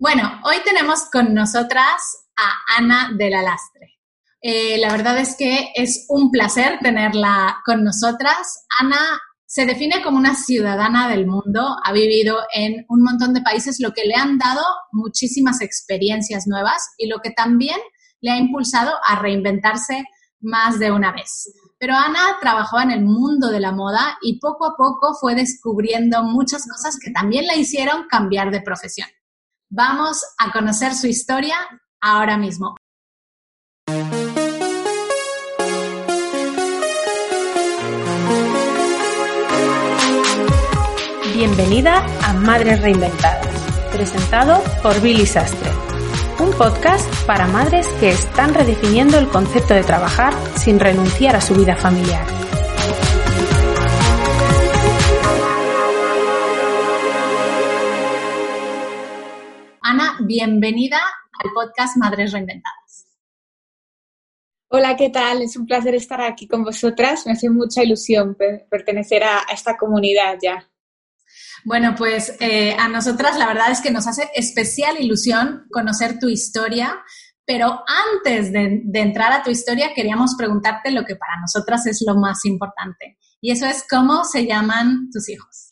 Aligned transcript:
Bueno, 0.00 0.40
hoy 0.44 0.58
tenemos 0.64 1.10
con 1.10 1.34
nosotras 1.34 2.28
a 2.36 2.78
Ana 2.78 3.10
de 3.18 3.30
la 3.30 3.42
Lastre. 3.42 3.98
Eh, 4.40 4.78
la 4.78 4.92
verdad 4.92 5.18
es 5.18 5.34
que 5.36 5.72
es 5.74 6.06
un 6.08 6.30
placer 6.30 6.78
tenerla 6.80 7.60
con 7.66 7.82
nosotras. 7.82 8.64
Ana 8.78 9.00
se 9.44 9.66
define 9.66 10.00
como 10.04 10.16
una 10.16 10.36
ciudadana 10.36 11.08
del 11.08 11.26
mundo, 11.26 11.76
ha 11.82 11.92
vivido 11.92 12.38
en 12.54 12.86
un 12.88 13.02
montón 13.02 13.34
de 13.34 13.40
países, 13.40 13.80
lo 13.80 13.92
que 13.92 14.04
le 14.04 14.14
han 14.14 14.38
dado 14.38 14.62
muchísimas 14.92 15.60
experiencias 15.62 16.46
nuevas 16.46 16.90
y 16.96 17.08
lo 17.08 17.18
que 17.18 17.32
también 17.32 17.80
le 18.20 18.30
ha 18.30 18.36
impulsado 18.36 18.92
a 19.04 19.18
reinventarse 19.20 20.04
más 20.38 20.78
de 20.78 20.92
una 20.92 21.10
vez. 21.10 21.52
Pero 21.80 21.94
Ana 21.94 22.38
trabajó 22.40 22.80
en 22.80 22.92
el 22.92 23.04
mundo 23.04 23.50
de 23.50 23.58
la 23.58 23.72
moda 23.72 24.16
y 24.22 24.38
poco 24.38 24.64
a 24.64 24.76
poco 24.76 25.16
fue 25.20 25.34
descubriendo 25.34 26.22
muchas 26.22 26.68
cosas 26.68 27.00
que 27.04 27.10
también 27.10 27.48
la 27.48 27.56
hicieron 27.56 28.06
cambiar 28.08 28.52
de 28.52 28.60
profesión. 28.60 29.08
Vamos 29.70 30.24
a 30.38 30.50
conocer 30.50 30.94
su 30.94 31.08
historia 31.08 31.56
ahora 32.00 32.38
mismo. 32.38 32.74
Bienvenida 41.34 42.02
a 42.24 42.32
Madres 42.32 42.80
Reinventadas, 42.80 43.46
presentado 43.92 44.62
por 44.82 44.98
Billy 45.02 45.26
Sastre, 45.26 45.70
un 46.38 46.50
podcast 46.52 47.06
para 47.26 47.46
madres 47.46 47.86
que 48.00 48.08
están 48.08 48.54
redefiniendo 48.54 49.18
el 49.18 49.28
concepto 49.28 49.74
de 49.74 49.84
trabajar 49.84 50.32
sin 50.56 50.80
renunciar 50.80 51.36
a 51.36 51.42
su 51.42 51.54
vida 51.54 51.76
familiar. 51.76 52.47
Bienvenida 60.28 61.00
al 61.42 61.50
podcast 61.54 61.96
Madres 61.96 62.32
Reinventadas. 62.32 63.06
Hola, 64.68 64.94
¿qué 64.94 65.08
tal? 65.08 65.40
Es 65.40 65.56
un 65.56 65.64
placer 65.64 65.94
estar 65.94 66.20
aquí 66.20 66.46
con 66.46 66.62
vosotras. 66.62 67.24
Me 67.24 67.32
hace 67.32 67.48
mucha 67.48 67.82
ilusión 67.82 68.36
pertenecer 68.70 69.24
a, 69.24 69.46
esta 69.50 69.78
comunidad 69.78 70.36
ya. 70.42 70.70
Bueno, 71.64 71.94
pues 71.96 72.36
eh, 72.40 72.76
a 72.78 72.88
nosotras 72.88 73.38
la 73.38 73.46
verdad 73.46 73.70
es 73.70 73.80
que 73.80 73.90
nos 73.90 74.06
hace 74.06 74.28
especial 74.34 75.00
ilusión 75.00 75.66
conocer 75.70 76.18
tu 76.18 76.28
historia, 76.28 77.02
pero 77.46 77.82
antes 78.12 78.52
de, 78.52 78.82
de, 78.84 79.00
entrar 79.00 79.32
a 79.32 79.42
tu 79.42 79.50
historia 79.50 79.94
queríamos 79.94 80.34
preguntarte 80.36 80.90
lo 80.90 81.06
que 81.06 81.16
para 81.16 81.40
nosotras 81.40 81.86
es 81.86 82.04
lo 82.06 82.16
más 82.16 82.44
importante, 82.44 83.18
y 83.40 83.50
eso 83.50 83.66
es 83.66 83.84
cómo 83.88 84.24
se 84.24 84.46
llaman 84.46 85.08
tus 85.10 85.28
hijos. 85.30 85.70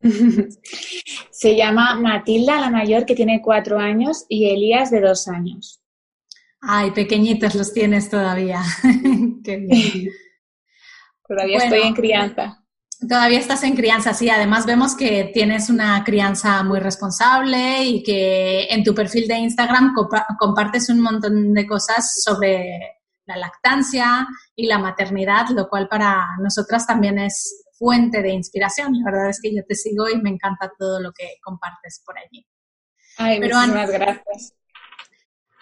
Se 1.30 1.56
llama 1.56 1.94
Matilda, 1.96 2.60
la 2.60 2.70
mayor, 2.70 3.04
que 3.04 3.14
tiene 3.14 3.40
cuatro 3.42 3.78
años, 3.78 4.24
y 4.28 4.50
Elías, 4.50 4.90
de 4.90 5.00
dos 5.00 5.28
años. 5.28 5.80
Ay, 6.60 6.90
pequeñitos 6.90 7.54
los 7.54 7.72
tienes 7.72 8.10
todavía. 8.10 8.62
Qué 9.44 9.56
bien. 9.56 10.10
todavía 11.28 11.58
estoy 11.58 11.80
en 11.80 11.94
crianza. 11.94 12.56
Todavía 13.08 13.38
estás 13.38 13.62
en 13.62 13.74
crianza, 13.74 14.12
sí. 14.12 14.28
Además 14.28 14.66
vemos 14.66 14.94
que 14.94 15.30
tienes 15.32 15.70
una 15.70 16.04
crianza 16.04 16.62
muy 16.62 16.80
responsable 16.80 17.84
y 17.84 18.02
que 18.02 18.64
en 18.64 18.84
tu 18.84 18.94
perfil 18.94 19.26
de 19.26 19.38
Instagram 19.38 19.94
compartes 20.38 20.90
un 20.90 21.00
montón 21.00 21.54
de 21.54 21.66
cosas 21.66 22.22
sobre 22.22 22.78
la 23.24 23.36
lactancia 23.36 24.26
y 24.54 24.66
la 24.66 24.78
maternidad, 24.78 25.48
lo 25.50 25.68
cual 25.68 25.88
para 25.88 26.26
nosotras 26.42 26.86
también 26.86 27.18
es 27.18 27.64
fuente 27.80 28.20
de 28.22 28.30
inspiración. 28.30 28.92
La 28.92 29.10
verdad 29.10 29.30
es 29.30 29.40
que 29.40 29.54
yo 29.54 29.64
te 29.66 29.74
sigo 29.74 30.06
y 30.10 30.20
me 30.20 30.28
encanta 30.28 30.70
todo 30.78 31.00
lo 31.00 31.12
que 31.12 31.38
compartes 31.42 32.02
por 32.04 32.18
allí. 32.18 32.46
Ay, 33.16 33.40
Pero 33.40 33.56
muchísimas 33.56 33.90
gracias. 33.90 34.54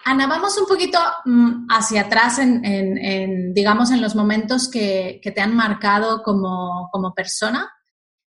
Ana, 0.03 0.27
vamos 0.27 0.57
un 0.57 0.65
poquito 0.65 0.99
mm, 1.25 1.67
hacia 1.69 2.01
atrás 2.01 2.39
en, 2.39 3.53
digamos, 3.53 3.91
en 3.91 4.01
los 4.01 4.15
momentos 4.15 4.69
que, 4.69 5.21
te 5.23 5.41
han 5.41 5.55
marcado 5.55 6.21
como, 6.21 7.13
persona. 7.15 7.71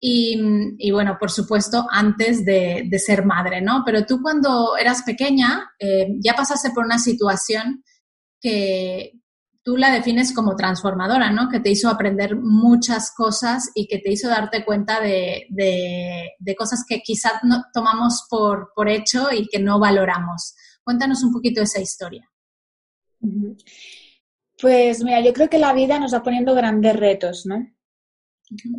Y, 0.01 0.91
bueno, 0.93 1.17
por 1.19 1.31
supuesto, 1.31 1.87
antes 1.91 2.45
de, 2.45 2.89
ser 3.05 3.25
madre, 3.25 3.61
¿no? 3.61 3.83
Pero 3.85 4.07
tú 4.07 4.21
cuando 4.23 4.77
eras 4.77 5.03
pequeña 5.03 5.73
eh, 5.79 6.07
ya 6.21 6.35
pasaste 6.35 6.71
por 6.71 6.85
una 6.85 6.99
situación 6.99 7.83
que, 8.41 9.22
tú 9.63 9.77
la 9.77 9.93
defines 9.93 10.35
como 10.35 10.57
transformadora, 10.57 11.31
¿no? 11.31 11.49
Que 11.49 11.61
te 11.61 11.71
hizo 11.71 11.89
aprender 11.89 12.37
muchas 12.37 13.13
cosas 13.15 13.71
y 13.75 13.87
que 13.87 13.99
te 13.99 14.11
hizo 14.11 14.29
darte 14.29 14.65
cuenta 14.65 15.01
de, 15.01 15.47
cosas 16.57 16.85
que 16.89 17.01
quizás 17.01 17.35
no 17.45 17.65
tomamos 17.73 18.27
por, 18.29 18.73
por, 18.75 18.89
hecho 18.89 19.29
y 19.33 19.47
que 19.47 19.61
no 19.61 19.79
valoramos. 19.79 20.55
Cuéntanos 20.83 21.23
un 21.23 21.33
poquito 21.33 21.63
esa 21.63 21.81
historia. 21.81 22.29
Pues 24.61 25.03
mira, 25.05 25.21
yo 25.21 25.33
creo 25.33 25.49
que 25.49 25.59
la 25.59 25.73
vida 25.73 25.99
nos 25.99 26.13
va 26.13 26.23
poniendo 26.23 26.55
grandes 26.55 26.97
retos, 26.97 27.47
¿no? 27.47 27.67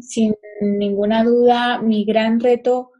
Sin 0.01 0.35
ninguna 0.61 1.23
duda, 1.23 1.81
mi 1.81 2.03
gran 2.05 2.39
reto 2.39 2.91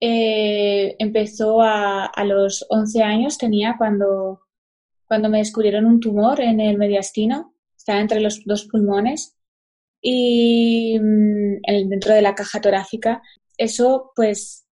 eh, 0.00 0.96
empezó 0.98 1.60
a, 1.60 2.06
a 2.06 2.24
los 2.24 2.64
11 2.70 3.02
años, 3.02 3.36
tenía 3.36 3.74
cuando 3.76 4.40
cuando 5.10 5.28
me 5.28 5.38
descubrieron 5.38 5.86
un 5.86 5.98
tumor 5.98 6.40
en 6.40 6.60
el 6.60 6.78
mediastino, 6.78 7.52
estaba 7.76 7.98
entre 7.98 8.20
los 8.20 8.44
dos 8.44 8.68
pulmones 8.70 9.36
y 10.00 10.96
mm, 11.00 11.88
dentro 11.88 12.14
de 12.14 12.22
la 12.22 12.36
caja 12.36 12.60
torácica. 12.60 13.20
Eso, 13.58 14.12
pues, 14.14 14.68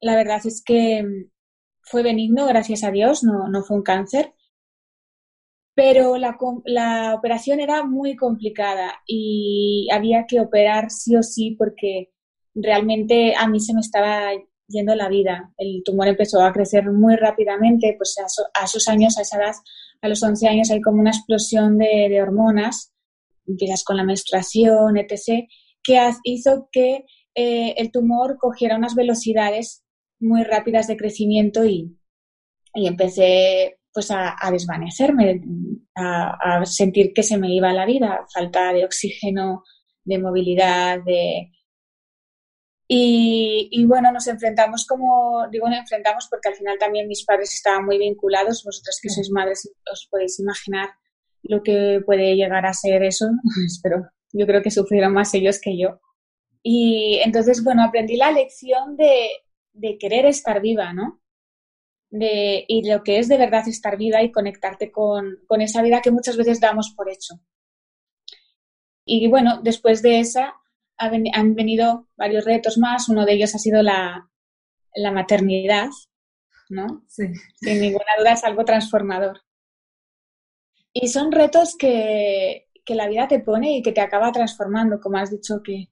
la 0.00 0.16
verdad 0.16 0.40
es 0.46 0.62
que 0.64 1.02
mm, 1.02 1.30
fue 1.82 2.02
benigno, 2.02 2.46
gracias 2.46 2.82
a 2.82 2.90
Dios, 2.92 3.24
no, 3.24 3.46
no 3.50 3.62
fue 3.62 3.76
un 3.76 3.82
cáncer. 3.82 4.32
Pero 5.74 6.16
la, 6.16 6.38
la 6.64 7.14
operación 7.14 7.60
era 7.60 7.84
muy 7.84 8.16
complicada 8.16 9.02
y 9.06 9.88
había 9.92 10.24
que 10.26 10.40
operar 10.40 10.90
sí 10.90 11.14
o 11.14 11.22
sí 11.22 11.56
porque 11.58 12.10
realmente 12.54 13.34
a 13.36 13.48
mí 13.48 13.60
se 13.60 13.74
me 13.74 13.80
estaba 13.80 14.32
yendo 14.68 14.94
la 14.94 15.08
vida. 15.08 15.52
El 15.56 15.82
tumor 15.84 16.08
empezó 16.08 16.42
a 16.42 16.52
crecer 16.52 16.90
muy 16.90 17.16
rápidamente, 17.16 17.94
pues 17.96 18.16
a, 18.18 18.64
esos 18.64 18.88
años, 18.88 19.18
a 19.18 19.22
esa 19.22 19.38
edad, 19.38 19.54
a 20.02 20.08
los 20.08 20.22
11 20.22 20.48
años, 20.48 20.70
hay 20.70 20.80
como 20.80 21.00
una 21.00 21.10
explosión 21.10 21.78
de, 21.78 22.20
hormonas, 22.22 22.92
empiezas 23.46 23.84
con 23.84 23.96
la 23.96 24.04
menstruación, 24.04 24.96
etc., 24.96 25.46
que 25.82 26.00
hizo 26.24 26.68
que 26.72 27.04
eh, 27.34 27.74
el 27.76 27.90
tumor 27.90 28.38
cogiera 28.38 28.76
unas 28.76 28.94
velocidades 28.94 29.84
muy 30.18 30.44
rápidas 30.44 30.86
de 30.86 30.96
crecimiento 30.96 31.64
y, 31.64 31.98
y 32.74 32.86
empecé 32.86 33.78
pues 33.92 34.10
a, 34.10 34.36
desvanecerme, 34.50 35.42
a, 35.94 36.58
a, 36.60 36.66
sentir 36.66 37.12
que 37.12 37.22
se 37.22 37.38
me 37.38 37.54
iba 37.54 37.72
la 37.72 37.86
vida, 37.86 38.26
falta 38.32 38.72
de 38.72 38.84
oxígeno, 38.84 39.62
de 40.04 40.18
movilidad, 40.18 41.00
de, 41.04 41.52
y, 42.96 43.84
bueno, 43.86 44.12
nos 44.12 44.26
enfrentamos 44.28 44.86
como, 44.86 45.48
digo, 45.50 45.68
nos 45.68 45.80
enfrentamos 45.80 46.28
porque 46.30 46.48
al 46.48 46.54
final 46.54 46.78
también 46.78 47.08
mis 47.08 47.24
padres 47.24 47.52
estaban 47.52 47.84
muy 47.84 47.98
vinculados, 47.98 48.62
vosotras 48.64 49.00
que 49.02 49.08
sois 49.08 49.30
madres 49.30 49.68
os 49.90 50.06
podéis 50.08 50.38
imaginar 50.38 50.90
lo 51.42 51.62
que 51.62 52.00
puede 52.06 52.36
llegar 52.36 52.64
a 52.66 52.72
ser 52.72 53.02
eso, 53.02 53.26
pero 53.82 54.06
yo 54.32 54.46
creo 54.46 54.62
que 54.62 54.70
sufrieron 54.70 55.12
más 55.12 55.34
ellos 55.34 55.60
que 55.60 55.76
yo. 55.76 56.00
Y 56.62 57.20
entonces, 57.24 57.64
bueno, 57.64 57.82
aprendí 57.82 58.16
la 58.16 58.30
lección 58.30 58.96
de, 58.96 59.28
de 59.72 59.98
querer 59.98 60.26
estar 60.26 60.60
viva, 60.62 60.92
¿no? 60.92 61.20
De, 62.10 62.64
y 62.68 62.88
lo 62.88 63.02
que 63.02 63.18
es 63.18 63.26
de 63.28 63.38
verdad 63.38 63.66
estar 63.66 63.96
viva 63.96 64.22
y 64.22 64.30
conectarte 64.30 64.92
con, 64.92 65.40
con 65.48 65.60
esa 65.60 65.82
vida 65.82 66.00
que 66.00 66.12
muchas 66.12 66.36
veces 66.36 66.60
damos 66.60 66.94
por 66.96 67.10
hecho. 67.10 67.34
Y 69.04 69.26
bueno, 69.26 69.60
después 69.62 70.00
de 70.00 70.20
esa, 70.20 70.54
han 70.96 71.54
venido 71.54 72.08
varios 72.16 72.44
retos 72.44 72.78
más. 72.78 73.08
Uno 73.08 73.24
de 73.24 73.34
ellos 73.34 73.54
ha 73.54 73.58
sido 73.58 73.82
la, 73.82 74.30
la 74.94 75.12
maternidad, 75.12 75.88
¿no? 76.68 77.04
Sí. 77.08 77.24
Sin 77.56 77.80
ninguna 77.80 78.04
duda 78.18 78.32
es 78.32 78.44
algo 78.44 78.64
transformador. 78.64 79.40
Y 80.92 81.08
son 81.08 81.32
retos 81.32 81.76
que, 81.76 82.68
que, 82.84 82.94
la 82.94 83.08
vida 83.08 83.26
te 83.26 83.40
pone 83.40 83.76
y 83.76 83.82
que 83.82 83.92
te 83.92 84.00
acaba 84.00 84.30
transformando, 84.30 85.00
como 85.00 85.18
has 85.18 85.30
dicho 85.30 85.60
que, 85.64 85.90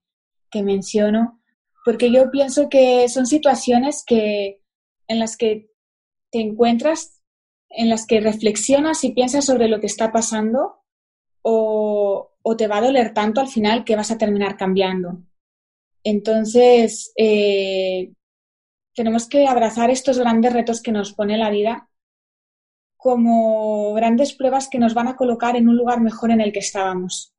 que 0.50 0.62
menciono, 0.62 1.42
porque 1.84 2.12
yo 2.12 2.30
pienso 2.30 2.68
que 2.68 3.08
son 3.08 3.26
situaciones 3.26 4.04
que, 4.06 4.62
en 5.08 5.18
las 5.18 5.36
que 5.36 5.70
te 6.30 6.40
encuentras, 6.40 7.20
en 7.68 7.88
las 7.88 8.06
que 8.06 8.20
reflexionas 8.20 9.02
y 9.02 9.12
piensas 9.12 9.44
sobre 9.44 9.66
lo 9.66 9.80
que 9.80 9.86
está 9.86 10.12
pasando 10.12 10.81
o, 11.42 12.30
o 12.42 12.56
te 12.56 12.66
va 12.66 12.78
a 12.78 12.82
doler 12.82 13.12
tanto 13.14 13.40
al 13.40 13.48
final 13.48 13.84
que 13.84 13.96
vas 13.96 14.10
a 14.10 14.18
terminar 14.18 14.56
cambiando. 14.56 15.18
Entonces, 16.04 17.12
eh, 17.16 18.12
tenemos 18.94 19.28
que 19.28 19.46
abrazar 19.46 19.90
estos 19.90 20.18
grandes 20.18 20.52
retos 20.52 20.82
que 20.82 20.92
nos 20.92 21.12
pone 21.12 21.38
la 21.38 21.50
vida 21.50 21.88
como 22.96 23.94
grandes 23.94 24.32
pruebas 24.32 24.68
que 24.68 24.78
nos 24.78 24.94
van 24.94 25.08
a 25.08 25.16
colocar 25.16 25.56
en 25.56 25.68
un 25.68 25.76
lugar 25.76 26.00
mejor 26.00 26.30
en 26.30 26.40
el 26.40 26.52
que 26.52 26.60
estábamos. 26.60 27.34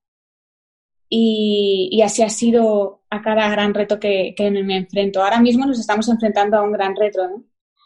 Y, 1.08 2.02
así 2.04 2.22
ha 2.22 2.30
sido 2.30 3.04
a 3.10 3.22
cada 3.22 3.48
gran 3.50 3.74
reto 3.74 4.00
que, 4.00 4.36
me 4.40 4.78
enfrento. 4.78 5.24
Ahora 5.24 5.40
mismo 5.40 5.66
nos 5.66 5.80
estamos 5.80 6.10
enfrentando 6.10 6.58
a 6.58 6.64
un 6.64 6.74
gran 6.74 6.96
reto, 6.96 7.46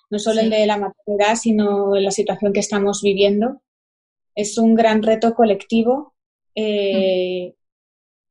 no 0.10 0.18
solo 0.18 0.42
el 0.42 0.50
de 0.50 0.66
la 0.66 0.78
maternidad, 0.78 1.36
sino 1.36 1.94
la 1.96 2.10
situación 2.10 2.52
que 2.52 2.62
estamos 2.62 3.02
viviendo. 3.04 3.62
Es 4.38 4.58
un 4.58 4.76
gran 4.76 5.02
reto 5.02 5.34
colectivo 5.34 6.16
eh, 6.56 7.56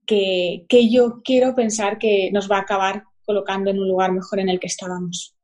que, 0.06 0.64
que 0.68 0.90
yo 0.90 1.20
quiero 1.24 1.54
pensar 1.54 1.98
que 1.98 2.30
nos 2.32 2.50
va 2.50 2.58
a 2.58 2.60
acabar 2.60 3.04
colocando 3.24 3.70
en 3.70 3.80
un 3.80 3.88
lugar 3.88 4.12
mejor 4.12 4.38
en 4.38 4.48
el 4.48 4.60
que 4.60 4.68
estábamos. 4.68 5.36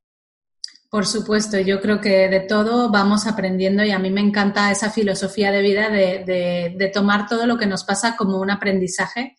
Por 0.92 1.06
supuesto, 1.06 1.58
yo 1.58 1.80
creo 1.80 2.00
que 2.00 2.28
de 2.28 2.40
todo 2.40 2.90
vamos 2.90 3.26
aprendiendo 3.26 3.82
y 3.82 3.90
a 3.92 3.98
mí 3.98 4.10
me 4.10 4.20
encanta 4.20 4.70
esa 4.70 4.90
filosofía 4.90 5.50
de 5.50 5.62
vida 5.62 5.88
de, 5.88 6.74
de, 6.76 6.88
tomar 6.88 7.26
todo 7.26 7.46
lo 7.46 7.56
que 7.56 7.64
nos 7.64 7.82
pasa 7.84 8.14
como 8.14 8.38
un 8.38 8.50
aprendizaje 8.50 9.34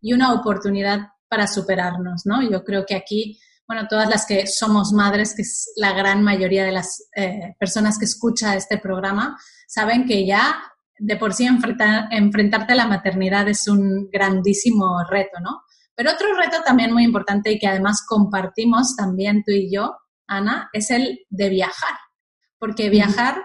y 0.00 0.12
una 0.12 0.32
oportunidad 0.32 1.08
para 1.28 1.48
superarnos, 1.48 2.24
¿no? 2.24 2.48
Yo 2.48 2.62
creo 2.62 2.86
que 2.86 2.94
aquí, 2.94 3.40
bueno, 3.66 3.88
todas 3.88 4.08
las 4.08 4.26
que 4.26 4.46
somos 4.46 4.92
madres, 4.92 5.34
que 5.34 5.42
es 5.42 5.72
la 5.74 5.92
gran 5.92 6.22
mayoría 6.22 6.64
de 6.64 6.72
las 6.72 7.08
eh, 7.16 7.56
personas 7.58 7.98
que 7.98 8.04
escucha 8.04 8.54
este 8.54 8.78
programa, 8.78 9.36
saben 9.72 10.04
que 10.06 10.26
ya 10.26 10.62
de 10.98 11.16
por 11.16 11.32
sí 11.32 11.46
enfrentarte 11.46 12.74
a 12.74 12.76
la 12.76 12.86
maternidad 12.86 13.48
es 13.48 13.66
un 13.68 14.10
grandísimo 14.12 15.02
reto, 15.08 15.40
¿no? 15.40 15.62
Pero 15.94 16.10
otro 16.12 16.28
reto 16.36 16.58
también 16.64 16.92
muy 16.92 17.04
importante 17.04 17.50
y 17.50 17.58
que 17.58 17.66
además 17.66 18.04
compartimos 18.06 18.94
también 18.96 19.42
tú 19.44 19.52
y 19.52 19.74
yo, 19.74 19.96
Ana, 20.26 20.68
es 20.74 20.90
el 20.90 21.20
de 21.30 21.48
viajar. 21.48 21.96
Porque 22.58 22.90
viajar 22.90 23.42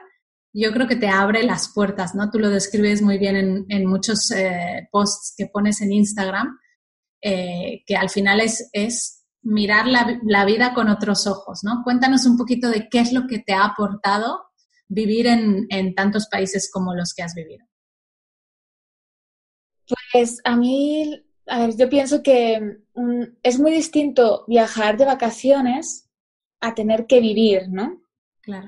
yo 0.53 0.73
creo 0.73 0.87
que 0.87 0.97
te 0.97 1.07
abre 1.07 1.43
las 1.43 1.71
puertas, 1.73 2.13
¿no? 2.13 2.29
Tú 2.29 2.39
lo 2.39 2.49
describes 2.49 3.01
muy 3.01 3.17
bien 3.17 3.65
en, 3.69 3.85
muchos 3.85 4.29
eh, 4.31 4.89
posts 4.91 5.33
que 5.37 5.47
pones 5.47 5.81
en 5.81 5.93
Instagram, 5.93 6.57
eh, 7.21 7.83
que 7.85 7.95
al 7.95 8.09
final 8.09 8.41
es, 8.41 8.69
es 8.73 9.25
mirar 9.43 9.85
la, 9.87 10.45
vida 10.45 10.73
con 10.73 10.89
otros 10.89 11.25
ojos, 11.25 11.61
¿no? 11.63 11.83
Cuéntanos 11.85 12.25
un 12.25 12.37
poquito 12.37 12.69
de 12.69 12.89
qué 12.89 12.99
es 12.99 13.13
lo 13.13 13.27
que 13.27 13.39
te 13.39 13.53
ha 13.53 13.63
aportado 13.63 14.41
vivir 14.87 15.27
en, 15.27 15.67
en 15.69 15.93
tantos 15.95 16.27
países 16.27 16.69
como 16.71 16.93
los 16.93 17.13
que 17.13 17.23
has 17.23 17.33
vivido. 17.33 17.65
Pues 20.11 20.39
a 20.43 20.55
mí 20.55 21.23
a 21.47 21.59
ver, 21.59 21.77
yo 21.77 21.89
pienso 21.89 22.21
que 22.21 22.79
mm, 22.93 23.23
es 23.41 23.59
muy 23.59 23.71
distinto 23.71 24.43
viajar 24.47 24.97
de 24.97 25.05
vacaciones 25.05 26.09
a 26.59 26.75
tener 26.75 27.07
que 27.07 27.21
vivir, 27.21 27.69
¿no? 27.69 28.01
Claro. 28.41 28.67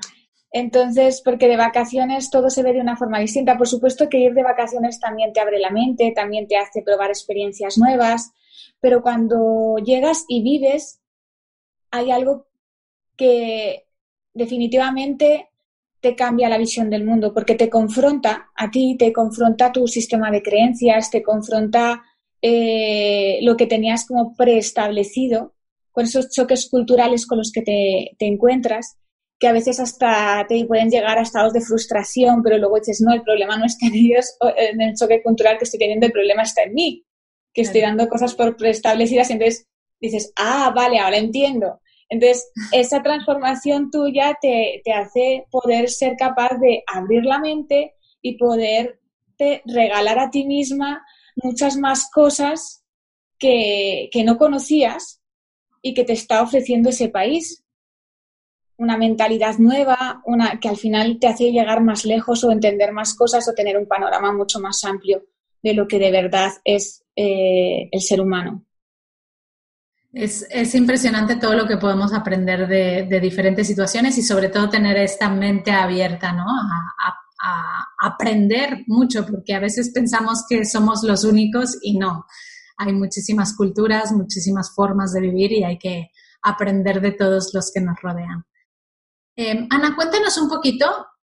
Entonces, 0.52 1.22
porque 1.24 1.46
de 1.46 1.56
vacaciones 1.56 2.30
todo 2.30 2.50
se 2.50 2.62
ve 2.62 2.72
de 2.72 2.80
una 2.80 2.96
forma 2.96 3.20
distinta. 3.20 3.56
Por 3.56 3.68
supuesto 3.68 4.08
que 4.08 4.18
ir 4.18 4.32
de 4.32 4.42
vacaciones 4.42 4.98
también 4.98 5.32
te 5.32 5.40
abre 5.40 5.60
la 5.60 5.70
mente, 5.70 6.12
también 6.14 6.48
te 6.48 6.56
hace 6.56 6.82
probar 6.82 7.10
experiencias 7.10 7.78
nuevas, 7.78 8.32
pero 8.80 9.02
cuando 9.02 9.76
llegas 9.84 10.24
y 10.28 10.42
vives, 10.42 11.00
hay 11.90 12.10
algo 12.10 12.48
que 13.16 13.86
definitivamente 14.32 15.49
te 16.00 16.14
cambia 16.14 16.48
la 16.48 16.58
visión 16.58 16.90
del 16.90 17.04
mundo, 17.04 17.32
porque 17.32 17.54
te 17.54 17.68
confronta 17.68 18.50
a 18.56 18.70
ti, 18.70 18.96
te 18.98 19.12
confronta 19.12 19.72
tu 19.72 19.86
sistema 19.86 20.30
de 20.30 20.42
creencias, 20.42 21.10
te 21.10 21.22
confronta 21.22 22.02
eh, 22.42 23.38
lo 23.42 23.56
que 23.56 23.66
tenías 23.66 24.06
como 24.06 24.34
preestablecido, 24.34 25.54
con 25.92 26.04
esos 26.04 26.30
choques 26.30 26.68
culturales 26.70 27.26
con 27.26 27.38
los 27.38 27.52
que 27.52 27.62
te, 27.62 28.12
te, 28.18 28.26
encuentras, 28.26 28.96
que 29.38 29.48
a 29.48 29.52
veces 29.52 29.80
hasta 29.80 30.46
te 30.48 30.64
pueden 30.64 30.90
llegar 30.90 31.18
a 31.18 31.22
estados 31.22 31.52
de 31.52 31.60
frustración, 31.60 32.42
pero 32.42 32.56
luego 32.56 32.78
dices, 32.78 33.00
no, 33.00 33.12
el 33.12 33.22
problema 33.22 33.58
no 33.58 33.66
está 33.66 33.86
en 33.86 33.94
ellos, 33.94 34.36
en 34.56 34.80
el 34.80 34.94
choque 34.94 35.22
cultural 35.22 35.58
que 35.58 35.64
estoy 35.64 35.80
teniendo, 35.80 36.06
el 36.06 36.12
problema 36.12 36.42
está 36.42 36.62
en 36.62 36.74
mí, 36.74 37.04
que 37.52 37.62
estoy 37.62 37.82
dando 37.82 38.08
cosas 38.08 38.34
por 38.34 38.56
preestablecidas, 38.56 39.28
y 39.30 39.34
entonces 39.34 39.66
dices, 40.00 40.32
ah, 40.36 40.72
vale, 40.74 40.98
ahora 40.98 41.18
entiendo. 41.18 41.80
Entonces, 42.10 42.50
esa 42.72 43.02
transformación 43.02 43.90
tuya 43.90 44.36
te, 44.42 44.82
te 44.84 44.92
hace 44.92 45.46
poder 45.50 45.88
ser 45.88 46.16
capaz 46.16 46.58
de 46.58 46.82
abrir 46.86 47.24
la 47.24 47.38
mente 47.38 47.94
y 48.20 48.36
poderte 48.36 49.62
regalar 49.64 50.18
a 50.18 50.30
ti 50.30 50.44
misma 50.44 51.04
muchas 51.36 51.76
más 51.76 52.10
cosas 52.12 52.84
que, 53.38 54.10
que 54.12 54.24
no 54.24 54.36
conocías 54.36 55.22
y 55.82 55.94
que 55.94 56.04
te 56.04 56.12
está 56.12 56.42
ofreciendo 56.42 56.90
ese 56.90 57.08
país. 57.08 57.64
Una 58.76 58.96
mentalidad 58.96 59.58
nueva, 59.58 60.20
una 60.24 60.58
que 60.58 60.68
al 60.68 60.76
final 60.76 61.18
te 61.20 61.28
hace 61.28 61.52
llegar 61.52 61.80
más 61.80 62.04
lejos 62.04 62.42
o 62.42 62.50
entender 62.50 62.92
más 62.92 63.14
cosas 63.14 63.48
o 63.48 63.54
tener 63.54 63.78
un 63.78 63.86
panorama 63.86 64.32
mucho 64.32 64.58
más 64.58 64.82
amplio 64.84 65.24
de 65.62 65.74
lo 65.74 65.86
que 65.86 65.98
de 65.98 66.10
verdad 66.10 66.50
es 66.64 67.04
eh, 67.14 67.88
el 67.92 68.00
ser 68.00 68.20
humano. 68.20 68.64
Es, 70.12 70.44
es, 70.50 70.74
impresionante 70.74 71.36
todo 71.36 71.54
lo 71.54 71.68
que 71.68 71.76
podemos 71.76 72.12
aprender 72.12 72.66
de, 72.66 73.20
diferentes 73.20 73.66
situaciones 73.66 74.18
y 74.18 74.22
sobre 74.22 74.48
todo 74.48 74.68
tener 74.68 74.96
esta 74.96 75.28
mente 75.28 75.70
abierta, 75.70 76.32
¿no? 76.32 76.46
A, 76.46 77.16
aprender 78.02 78.84
mucho, 78.86 79.24
porque 79.24 79.54
a 79.54 79.60
veces 79.60 79.92
pensamos 79.94 80.44
que 80.46 80.66
somos 80.66 81.02
los 81.04 81.24
únicos 81.24 81.78
y 81.80 81.96
no. 81.96 82.26
Hay 82.76 82.92
muchísimas 82.92 83.56
culturas, 83.56 84.12
muchísimas 84.12 84.74
formas 84.74 85.14
de 85.14 85.22
vivir 85.22 85.52
y 85.52 85.64
hay 85.64 85.78
que 85.78 86.10
aprender 86.42 87.00
de 87.00 87.12
todos 87.12 87.52
los 87.54 87.70
que 87.72 87.80
nos 87.80 87.96
rodean. 88.02 88.44
Eh, 89.36 89.66
Ana, 89.70 89.96
cuéntanos 89.96 90.36
un 90.36 90.50
poquito, 90.50 90.86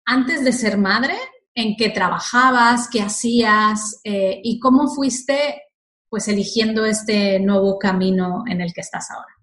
antes 0.07 0.43
de 0.43 0.53
ser 0.53 0.79
madre, 0.79 1.17
en 1.55 1.77
qué 1.77 1.91
trabajabas, 1.91 2.89
qué 2.91 3.03
hacías 3.03 4.01
eh, 4.05 4.41
y 4.43 4.59
cómo 4.59 4.89
fuiste 4.89 5.61
pues 6.11 6.27
eligiendo 6.29 6.85
este 6.85 7.39
nuevo 7.39 7.79
camino 7.79 8.43
en 8.47 8.61
el 8.61 8.75
que 8.75 8.81
estás 8.81 9.11
ahora. 9.11 9.41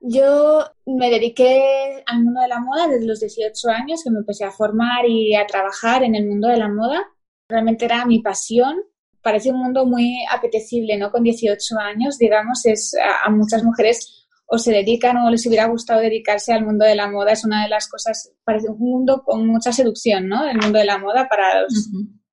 Yo 0.00 0.64
me 0.86 1.10
dediqué 1.10 2.02
al 2.06 2.24
mundo 2.24 2.40
de 2.40 2.48
la 2.48 2.58
moda 2.58 2.88
desde 2.88 3.06
los 3.06 3.20
18 3.20 3.68
años, 3.68 4.02
que 4.02 4.10
me 4.10 4.20
empecé 4.20 4.44
a 4.44 4.50
formar 4.50 5.04
y 5.06 5.34
a 5.34 5.46
trabajar 5.46 6.02
en 6.02 6.14
el 6.14 6.26
mundo 6.26 6.48
de 6.48 6.56
la 6.56 6.70
moda. 6.70 7.06
Realmente 7.48 7.84
era 7.84 8.06
mi 8.06 8.20
pasión. 8.22 8.76
Parece 9.20 9.50
un 9.50 9.60
mundo 9.60 9.84
muy 9.84 10.24
apetecible, 10.30 10.96
¿no? 10.96 11.10
Con 11.10 11.22
18 11.22 11.78
años, 11.78 12.16
digamos, 12.16 12.64
es 12.64 12.96
a, 13.24 13.28
muchas 13.28 13.62
mujeres 13.62 14.26
o 14.46 14.56
se 14.56 14.72
dedican 14.72 15.18
o 15.18 15.30
les 15.30 15.46
hubiera 15.46 15.66
gustado 15.66 16.00
dedicarse 16.00 16.54
al 16.54 16.64
mundo 16.64 16.86
de 16.86 16.94
la 16.94 17.10
moda. 17.10 17.32
Es 17.32 17.44
una 17.44 17.64
de 17.64 17.68
las 17.68 17.86
cosas, 17.86 18.32
parece 18.42 18.70
un 18.70 18.78
mundo 18.78 19.22
con 19.22 19.46
mucha 19.46 19.70
seducción, 19.70 20.28
¿no? 20.28 20.48
El 20.48 20.56
mundo 20.56 20.78
de 20.78 20.86
la 20.86 20.96
moda 20.96 21.28
para 21.28 21.60
los, 21.60 21.90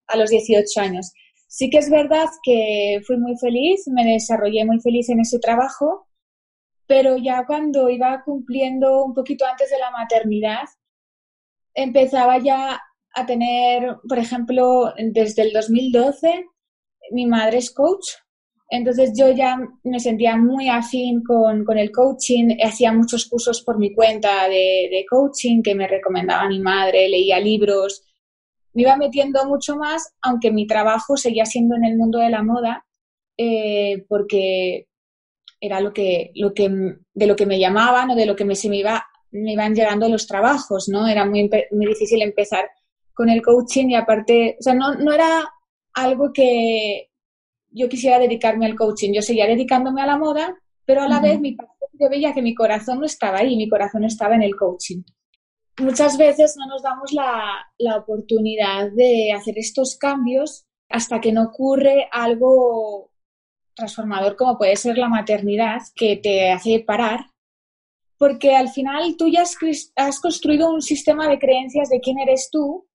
a 0.08 0.16
los 0.16 0.30
18 0.30 0.80
años. 0.80 1.12
Sí 1.58 1.70
que 1.72 1.80
es 1.80 1.90
verdad 1.90 2.28
que 2.44 3.00
fui 3.06 3.18
muy 3.18 3.36
feliz, 3.38 3.88
me 3.88 4.06
desarrollé 4.06 4.64
muy 4.64 4.80
feliz 4.80 5.10
en 5.10 5.22
ese 5.22 5.40
trabajo 5.40 6.08
pero 6.88 7.18
ya 7.18 7.46
cuando 7.46 7.90
iba 7.90 8.24
cumpliendo 8.24 9.04
un 9.04 9.14
poquito 9.14 9.46
antes 9.46 9.70
de 9.70 9.78
la 9.78 9.92
maternidad, 9.92 10.64
empezaba 11.74 12.40
ya 12.40 12.80
a 13.14 13.26
tener, 13.26 13.98
por 14.08 14.18
ejemplo, 14.18 14.94
desde 14.98 15.44
el 15.44 15.52
2012, 15.52 16.46
mi 17.12 17.26
madre 17.28 17.58
es 17.58 17.74
coach, 17.74 18.08
entonces 18.70 19.12
yo 19.18 19.32
ya 19.32 19.58
me 19.84 20.00
sentía 20.00 20.38
muy 20.38 20.70
afín 20.70 21.24
con, 21.24 21.64
con 21.66 21.78
el 21.78 21.92
coaching, 21.92 22.58
hacía 22.64 22.92
muchos 22.94 23.28
cursos 23.28 23.62
por 23.64 23.78
mi 23.78 23.94
cuenta 23.94 24.48
de, 24.48 24.90
de, 24.92 25.06
coaching 25.10 25.62
que 25.62 25.76
me 25.76 25.88
recomendaba 25.88 26.48
mi 26.48 26.60
madre, 26.60 27.08
leía 27.08 27.40
libros, 27.40 28.04
me 28.78 28.84
iba 28.84 28.96
metiendo 28.96 29.44
mucho 29.48 29.76
más, 29.76 30.14
aunque 30.22 30.52
mi 30.52 30.68
trabajo 30.68 31.18
seguía 31.18 31.46
siendo 31.46 31.76
en 31.76 31.84
el 31.84 31.98
mundo 31.98 32.20
de 32.20 32.30
la 32.30 32.44
moda, 32.44 32.86
eh, 33.36 34.06
porque 34.08 34.86
era 35.60 35.82
lo 35.82 35.92
que, 35.92 36.30
lo 36.36 36.54
que, 36.54 36.70
de 37.12 37.26
lo 37.26 37.36
que 37.36 37.48
me 37.48 37.58
llamaban 37.58 38.12
o 38.12 38.16
de 38.16 38.28
lo 38.28 38.36
que 38.36 38.46
me, 38.46 38.54
se 38.54 38.70
me, 38.70 38.78
iba, 38.78 39.04
me 39.32 39.54
iban 39.54 39.74
llegando 39.74 40.08
los 40.10 40.28
trabajos, 40.28 40.90
¿no? 40.90 41.08
Era 41.08 41.26
muy, 41.26 41.50
muy 41.72 41.88
difícil 41.88 42.22
empezar 42.22 42.70
con 43.16 43.30
el 43.30 43.42
coaching 43.42 43.88
y 43.88 43.96
aparte, 43.96 44.58
o 44.60 44.62
sea, 44.62 44.76
no, 44.76 44.94
no 44.94 45.12
era 45.12 45.44
algo 45.96 46.32
que 46.32 47.10
yo 47.72 47.90
quisiera 47.90 48.20
dedicarme 48.20 48.68
al 48.68 48.76
coaching, 48.76 49.12
yo 49.12 49.24
seguía 49.24 49.48
dedicándome 49.48 50.04
a 50.04 50.06
la 50.06 50.20
moda, 50.20 50.56
pero 50.86 51.02
a 51.02 51.08
la 51.08 51.20
vez 51.20 51.40
mi, 51.40 51.58
yo 51.94 52.10
veía 52.12 52.32
que 52.32 52.44
mi 52.44 52.54
corazón 52.54 53.00
no 53.00 53.08
estaba 53.08 53.40
ahí, 53.40 53.58
mi 53.58 53.68
corazón 53.68 54.04
estaba 54.04 54.36
en 54.36 54.44
el 54.44 54.56
coaching. 54.56 55.02
Muchas 55.80 56.18
veces 56.18 56.56
no 56.58 56.66
nos 56.68 56.82
damos 56.82 57.12
la, 57.14 57.72
la 57.78 57.98
oportunidad 57.98 58.92
de 58.92 59.32
hacer 59.36 59.58
estos 59.58 59.96
cambios 59.98 60.66
hasta 60.90 61.22
que 61.22 61.32
no 61.32 61.44
ocurre 61.44 62.08
algo 62.12 63.12
transformador 63.78 64.36
como 64.36 64.58
puede 64.58 64.76
ser 64.76 64.98
la 64.98 65.08
maternidad, 65.08 65.82
que 65.96 66.18
te 66.18 66.52
hace 66.52 66.80
parar, 66.80 67.28
porque 68.18 68.56
al 68.56 68.70
final 68.70 69.16
tú 69.18 69.30
ya 69.30 69.44
has, 69.44 70.20
construido 70.20 70.72
un 70.72 70.82
sistema 70.82 71.30
de 71.30 71.38
creencias 71.38 71.90
de 71.90 72.00
quién 72.00 72.18
eres 72.18 72.50
tú 72.52 72.87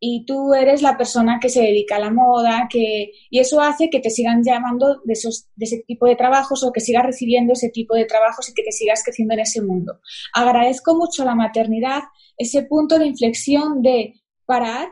y 0.00 0.24
tú 0.24 0.54
eres 0.54 0.80
la 0.80 0.96
persona 0.96 1.38
que 1.40 1.50
se 1.50 1.60
dedica 1.60 1.96
a 1.96 2.00
la 2.00 2.10
moda, 2.10 2.68
que, 2.70 3.12
y 3.28 3.38
eso 3.38 3.60
hace 3.60 3.90
que 3.90 4.00
te 4.00 4.08
sigan 4.08 4.42
llamando 4.42 5.00
de, 5.04 5.12
esos, 5.12 5.48
de 5.54 5.66
ese 5.66 5.84
tipo 5.86 6.06
de 6.06 6.16
trabajos 6.16 6.64
o 6.64 6.72
que 6.72 6.80
sigas 6.80 7.04
recibiendo 7.04 7.52
ese 7.52 7.68
tipo 7.68 7.94
de 7.94 8.06
trabajos 8.06 8.48
y 8.48 8.54
que 8.54 8.62
te 8.62 8.72
sigas 8.72 9.04
creciendo 9.04 9.34
en 9.34 9.40
ese 9.40 9.60
mundo. 9.60 10.00
Agradezco 10.34 10.96
mucho 10.96 11.24
la 11.24 11.34
maternidad, 11.34 12.00
ese 12.38 12.62
punto 12.62 12.98
de 12.98 13.06
inflexión 13.06 13.82
de 13.82 14.14
parar 14.46 14.88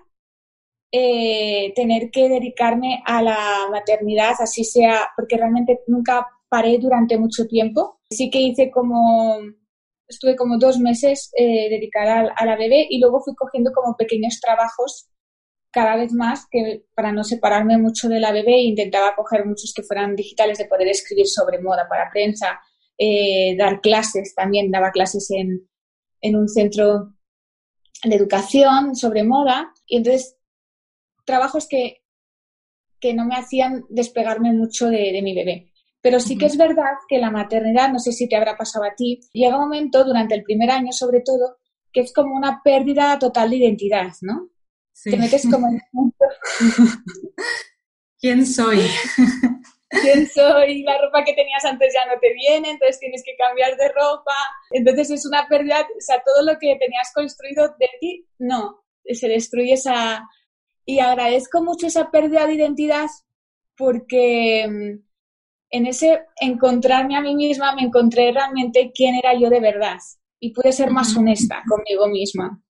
eh, 0.92 1.72
tener 1.74 2.10
que 2.10 2.28
dedicarme 2.28 3.02
a 3.04 3.22
la 3.22 3.68
maternidad, 3.70 4.34
así 4.38 4.64
sea, 4.64 5.08
porque 5.16 5.36
realmente 5.36 5.80
nunca 5.86 6.26
paré 6.48 6.78
durante 6.78 7.18
mucho 7.18 7.46
tiempo. 7.46 8.00
Sí 8.10 8.30
que 8.30 8.40
hice 8.40 8.70
como 8.70 9.38
estuve 10.08 10.36
como 10.36 10.58
dos 10.58 10.78
meses 10.78 11.30
eh, 11.36 11.68
dedicada 11.68 12.32
a, 12.34 12.46
la 12.46 12.56
bebé 12.56 12.86
y 12.88 12.98
luego 12.98 13.20
fui 13.20 13.34
cogiendo 13.34 13.70
como 13.72 13.96
pequeños 13.96 14.40
trabajos 14.40 15.08
cada 15.70 15.96
vez 15.96 16.12
más 16.12 16.46
que 16.50 16.84
para 16.94 17.12
no 17.12 17.24
separarme 17.24 17.76
mucho 17.76 18.08
de 18.08 18.18
la 18.18 18.32
bebé 18.32 18.58
intentaba 18.62 19.14
coger 19.14 19.44
muchos 19.44 19.72
que 19.74 19.82
fueran 19.82 20.16
digitales 20.16 20.58
de 20.58 20.64
poder 20.64 20.88
escribir 20.88 21.26
sobre 21.26 21.60
moda 21.60 21.86
para 21.88 22.10
prensa, 22.10 22.58
eh, 22.96 23.54
dar 23.56 23.80
clases, 23.80 24.34
también 24.34 24.70
daba 24.70 24.90
clases 24.90 25.30
en, 25.30 25.68
en 26.22 26.36
un 26.36 26.48
centro 26.48 27.14
de 28.02 28.16
educación 28.16 28.96
sobre 28.96 29.24
moda 29.24 29.72
y 29.86 29.98
entonces 29.98 30.36
trabajos 31.26 31.68
que, 31.68 31.98
que 32.98 33.12
no 33.12 33.26
me 33.26 33.36
hacían 33.36 33.84
despegarme 33.90 34.52
mucho 34.54 34.88
de 34.88 35.20
mi 35.22 35.34
bebé. 35.34 35.70
Pero 36.00 36.20
sí 36.20 36.38
que 36.38 36.46
es 36.46 36.56
verdad 36.56 36.94
que 37.08 37.18
la 37.18 37.30
maternidad, 37.30 37.90
no 37.90 37.98
sé 37.98 38.12
si 38.12 38.28
te 38.28 38.36
habrá 38.36 38.56
pasado 38.56 38.84
a 38.84 38.94
ti, 38.94 39.20
llega 39.32 39.56
un 39.56 39.62
momento, 39.62 40.04
durante 40.04 40.34
el 40.34 40.44
primer 40.44 40.70
año 40.70 40.92
sobre 40.92 41.20
todo, 41.20 41.58
que 41.92 42.00
es 42.00 42.12
como 42.12 42.36
una 42.36 42.60
pérdida 42.62 43.18
total 43.18 43.50
de 43.50 43.56
identidad, 43.56 44.12
¿no? 44.22 44.50
Te 45.02 45.16
metes 45.16 45.46
como 45.50 45.68
en 45.68 45.80
¿Quién 48.20 48.44
soy? 48.46 48.78
¿Quién 49.88 50.28
soy? 50.28 50.82
La 50.82 50.98
ropa 50.98 51.24
que 51.24 51.32
tenías 51.34 51.64
antes 51.64 51.94
ya 51.94 52.04
no 52.12 52.18
te 52.20 52.32
viene, 52.34 52.70
entonces 52.70 52.98
tienes 52.98 53.22
que 53.24 53.36
cambiar 53.36 53.76
de 53.76 53.88
ropa. 53.88 54.34
Entonces 54.70 55.10
es 55.10 55.26
una 55.26 55.46
pérdida, 55.48 55.80
o 55.80 56.00
sea, 56.00 56.22
todo 56.24 56.44
lo 56.44 56.58
que 56.58 56.76
tenías 56.78 57.12
construido 57.14 57.68
de 57.78 57.88
ti, 58.00 58.26
no, 58.38 58.84
se 59.04 59.28
destruye 59.28 59.74
esa... 59.74 60.28
Y 60.84 61.00
agradezco 61.00 61.62
mucho 61.62 61.86
esa 61.86 62.10
pérdida 62.10 62.46
de 62.46 62.54
identidad 62.54 63.08
porque 63.76 64.66
mm, 64.68 65.07
en 65.70 65.86
ese 65.86 66.26
encontrarme 66.40 67.16
a 67.16 67.20
mí 67.20 67.34
misma 67.34 67.74
me 67.74 67.82
encontré 67.82 68.32
realmente 68.32 68.92
quién 68.94 69.16
era 69.16 69.38
yo 69.38 69.50
de 69.50 69.60
verdad 69.60 69.98
y 70.40 70.52
pude 70.52 70.72
ser 70.72 70.90
más 70.90 71.16
honesta 71.16 71.62
conmigo 71.68 72.08
misma. 72.08 72.62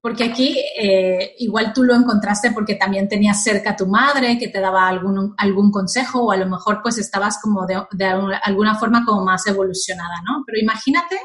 Porque 0.00 0.24
aquí 0.24 0.58
eh, 0.78 1.34
igual 1.38 1.72
tú 1.72 1.82
lo 1.82 1.94
encontraste 1.94 2.52
porque 2.52 2.74
también 2.74 3.08
tenías 3.08 3.42
cerca 3.42 3.70
a 3.70 3.76
tu 3.76 3.86
madre 3.86 4.38
que 4.38 4.48
te 4.48 4.60
daba 4.60 4.86
algún, 4.86 5.34
algún 5.38 5.70
consejo 5.70 6.26
o 6.26 6.30
a 6.30 6.36
lo 6.36 6.46
mejor 6.46 6.80
pues 6.82 6.98
estabas 6.98 7.40
como 7.40 7.66
de, 7.66 7.82
de 7.92 8.04
alguna 8.04 8.78
forma 8.78 9.02
como 9.06 9.24
más 9.24 9.46
evolucionada, 9.46 10.20
¿no? 10.26 10.44
Pero 10.46 10.60
imagínate, 10.60 11.16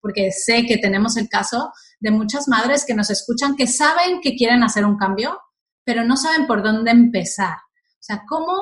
porque 0.00 0.30
sé 0.30 0.64
que 0.64 0.78
tenemos 0.78 1.16
el 1.16 1.28
caso 1.28 1.72
de 1.98 2.12
muchas 2.12 2.46
madres 2.46 2.84
que 2.86 2.94
nos 2.94 3.10
escuchan 3.10 3.56
que 3.56 3.66
saben 3.66 4.20
que 4.20 4.36
quieren 4.36 4.62
hacer 4.62 4.84
un 4.84 4.96
cambio, 4.96 5.36
pero 5.84 6.04
no 6.04 6.16
saben 6.16 6.46
por 6.46 6.62
dónde 6.62 6.92
empezar. 6.92 7.56
O 7.56 8.02
sea, 8.02 8.22
¿cómo 8.28 8.52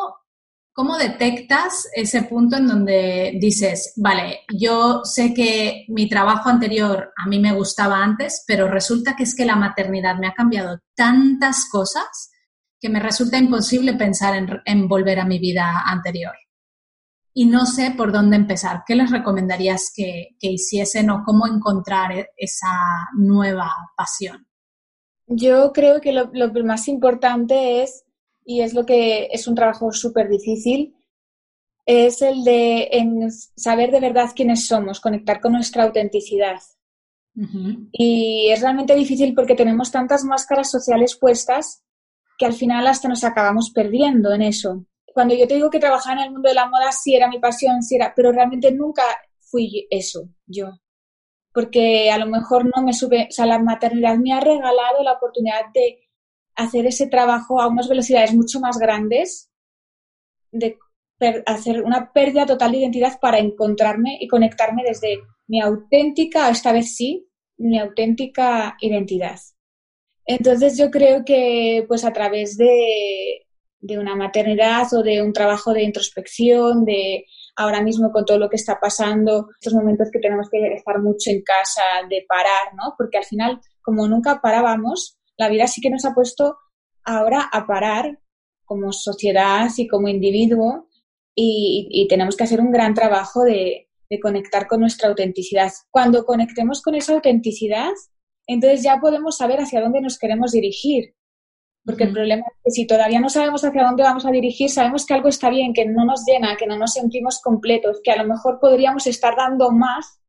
¿Cómo 0.78 0.96
detectas 0.96 1.88
ese 1.92 2.22
punto 2.22 2.56
en 2.56 2.68
donde 2.68 3.36
dices, 3.40 3.94
vale, 3.96 4.42
yo 4.56 5.00
sé 5.02 5.34
que 5.34 5.84
mi 5.88 6.08
trabajo 6.08 6.50
anterior 6.50 7.12
a 7.16 7.26
mí 7.26 7.40
me 7.40 7.52
gustaba 7.52 8.00
antes, 8.00 8.44
pero 8.46 8.68
resulta 8.68 9.16
que 9.16 9.24
es 9.24 9.34
que 9.34 9.44
la 9.44 9.56
maternidad 9.56 10.18
me 10.20 10.28
ha 10.28 10.34
cambiado 10.34 10.78
tantas 10.94 11.68
cosas 11.68 12.30
que 12.80 12.90
me 12.90 13.00
resulta 13.00 13.38
imposible 13.38 13.94
pensar 13.94 14.40
en, 14.64 14.86
volver 14.86 15.18
a 15.18 15.24
mi 15.24 15.40
vida 15.40 15.82
anterior? 15.84 16.34
Y 17.34 17.46
no 17.46 17.66
sé 17.66 17.90
por 17.96 18.12
dónde 18.12 18.36
empezar. 18.36 18.84
¿Qué 18.86 18.94
les 18.94 19.10
recomendarías 19.10 19.90
que, 19.92 20.36
hiciesen 20.38 21.10
o 21.10 21.24
cómo 21.26 21.48
encontrar 21.48 22.12
e, 22.12 22.28
esa 22.36 22.78
nueva 23.16 23.68
pasión? 23.96 24.46
Yo 25.26 25.72
creo 25.72 26.00
que 26.00 26.12
lo 26.12 26.64
más 26.64 26.86
importante 26.86 27.82
es 27.82 28.04
y 28.48 28.62
es 28.62 28.72
lo 28.72 28.86
que 28.86 29.28
es 29.30 29.46
un 29.46 29.54
trabajo 29.54 29.92
súper 29.92 30.26
difícil, 30.26 30.96
es 31.84 32.22
el 32.22 32.44
de 32.44 32.88
saber 33.54 33.90
de 33.90 34.00
verdad 34.00 34.30
quiénes 34.34 34.66
somos, 34.66 35.00
conectar 35.00 35.38
con 35.38 35.52
nuestra 35.52 35.84
autenticidad. 35.84 36.58
Y 37.92 38.48
es 38.50 38.62
realmente 38.62 38.94
difícil 38.94 39.34
porque 39.34 39.54
tenemos 39.54 39.92
tantas 39.92 40.24
máscaras 40.24 40.70
sociales 40.70 41.14
puestas 41.14 41.84
que 42.38 42.46
al 42.46 42.54
final 42.54 42.86
hasta 42.86 43.06
nos 43.06 43.22
acabamos 43.22 43.70
perdiendo 43.70 44.32
en 44.32 44.40
eso. 44.40 44.86
Cuando 45.04 45.34
yo 45.34 45.46
te 45.46 45.56
digo 45.56 45.68
que 45.68 45.78
trabajaba 45.78 46.22
en 46.22 46.28
el 46.28 46.32
mundo 46.32 46.48
de 46.48 46.54
la 46.54 46.70
moda, 46.70 46.90
sí 46.90 47.14
era 47.14 47.28
mi 47.28 47.38
pasión, 47.38 47.82
sí 47.82 47.96
era, 47.96 48.14
pero 48.16 48.32
realmente 48.32 48.72
nunca 48.72 49.02
fui 49.40 49.86
eso, 49.90 50.26
yo. 50.46 50.70
Porque 51.52 52.10
a 52.10 52.16
lo 52.16 52.26
mejor 52.26 52.64
no 52.64 52.82
me 52.82 52.94
sube, 52.94 53.26
o 53.28 53.32
sea, 53.32 53.44
la 53.44 53.58
maternidad 53.58 54.16
me 54.16 54.32
ha 54.32 54.40
regalado 54.40 55.02
la 55.02 55.12
oportunidad 55.12 55.66
de 55.74 56.07
hacer 56.58 56.86
ese 56.86 57.06
trabajo 57.06 57.60
a 57.60 57.68
unas 57.68 57.88
velocidades 57.88 58.34
mucho 58.34 58.60
más 58.60 58.78
grandes, 58.78 59.50
de 60.50 60.76
hacer 61.46 61.82
una 61.82 62.12
pérdida 62.12 62.46
total 62.46 62.72
de 62.72 62.78
identidad 62.78 63.18
para 63.20 63.38
encontrarme 63.38 64.18
y 64.20 64.28
conectarme 64.28 64.82
desde 64.84 65.18
mi 65.46 65.60
auténtica, 65.60 66.50
esta 66.50 66.72
vez 66.72 66.96
sí, 66.96 67.28
mi 67.58 67.78
auténtica 67.78 68.76
identidad. 68.80 69.38
Entonces 70.26 70.76
yo 70.76 70.90
creo 70.90 71.24
que 71.24 71.84
pues 71.88 72.04
a 72.04 72.12
través 72.12 72.56
de, 72.56 73.46
de 73.80 73.98
una 73.98 74.16
maternidad 74.16 74.92
o 74.94 75.02
de 75.02 75.22
un 75.22 75.32
trabajo 75.32 75.72
de 75.72 75.84
introspección, 75.84 76.84
de 76.84 77.24
ahora 77.56 77.82
mismo 77.82 78.10
con 78.10 78.24
todo 78.24 78.38
lo 78.38 78.48
que 78.48 78.56
está 78.56 78.78
pasando, 78.80 79.48
estos 79.60 79.74
momentos 79.74 80.08
que 80.12 80.18
tenemos 80.18 80.48
que 80.50 80.74
estar 80.74 81.00
mucho 81.00 81.30
en 81.30 81.42
casa, 81.42 81.82
de 82.08 82.24
parar, 82.28 82.74
¿no? 82.74 82.94
Porque 82.96 83.18
al 83.18 83.24
final, 83.24 83.60
como 83.80 84.06
nunca 84.06 84.40
parábamos, 84.40 85.17
la 85.38 85.48
vida 85.48 85.66
sí 85.66 85.80
que 85.80 85.90
nos 85.90 86.04
ha 86.04 86.14
puesto 86.14 86.58
ahora 87.04 87.48
a 87.50 87.66
parar 87.66 88.18
como 88.64 88.92
sociedad 88.92 89.70
y 89.76 89.88
como 89.88 90.08
individuo 90.08 90.88
y, 91.34 92.06
tenemos 92.08 92.36
que 92.36 92.44
hacer 92.44 92.60
un 92.60 92.72
gran 92.72 92.94
trabajo 92.94 93.44
de, 93.44 93.86
conectar 94.20 94.66
con 94.66 94.80
nuestra 94.80 95.08
autenticidad. 95.08 95.70
Cuando 95.90 96.24
conectemos 96.24 96.80
con 96.82 96.94
esa 96.94 97.12
autenticidad, 97.12 97.92
entonces 98.46 98.82
ya 98.82 98.98
podemos 99.00 99.36
saber 99.36 99.60
hacia 99.60 99.82
dónde 99.82 100.00
nos 100.00 100.18
queremos 100.18 100.52
dirigir. 100.52 101.14
Porque 101.84 102.04
el 102.04 102.12
problema 102.12 102.42
es 102.46 102.58
que 102.64 102.70
si 102.70 102.86
todavía 102.86 103.20
no 103.20 103.28
sabemos 103.28 103.62
hacia 103.64 103.84
dónde 103.84 104.02
vamos 104.02 104.24
a 104.24 104.30
dirigir, 104.30 104.70
sabemos 104.70 105.04
que 105.04 105.12
algo 105.12 105.28
está 105.28 105.50
bien, 105.50 105.74
que 105.74 105.84
no 105.86 106.06
nos 106.06 106.24
llena, 106.26 106.56
que 106.56 106.66
no 106.66 106.78
nos 106.78 106.94
sentimos 106.94 107.40
completos, 107.42 108.00
que 108.02 108.10
a 108.10 108.22
lo 108.22 108.26
mejor 108.26 108.58
podríamos 108.60 109.06
estar 109.06 109.36
dando 109.36 109.70
más 109.70 110.20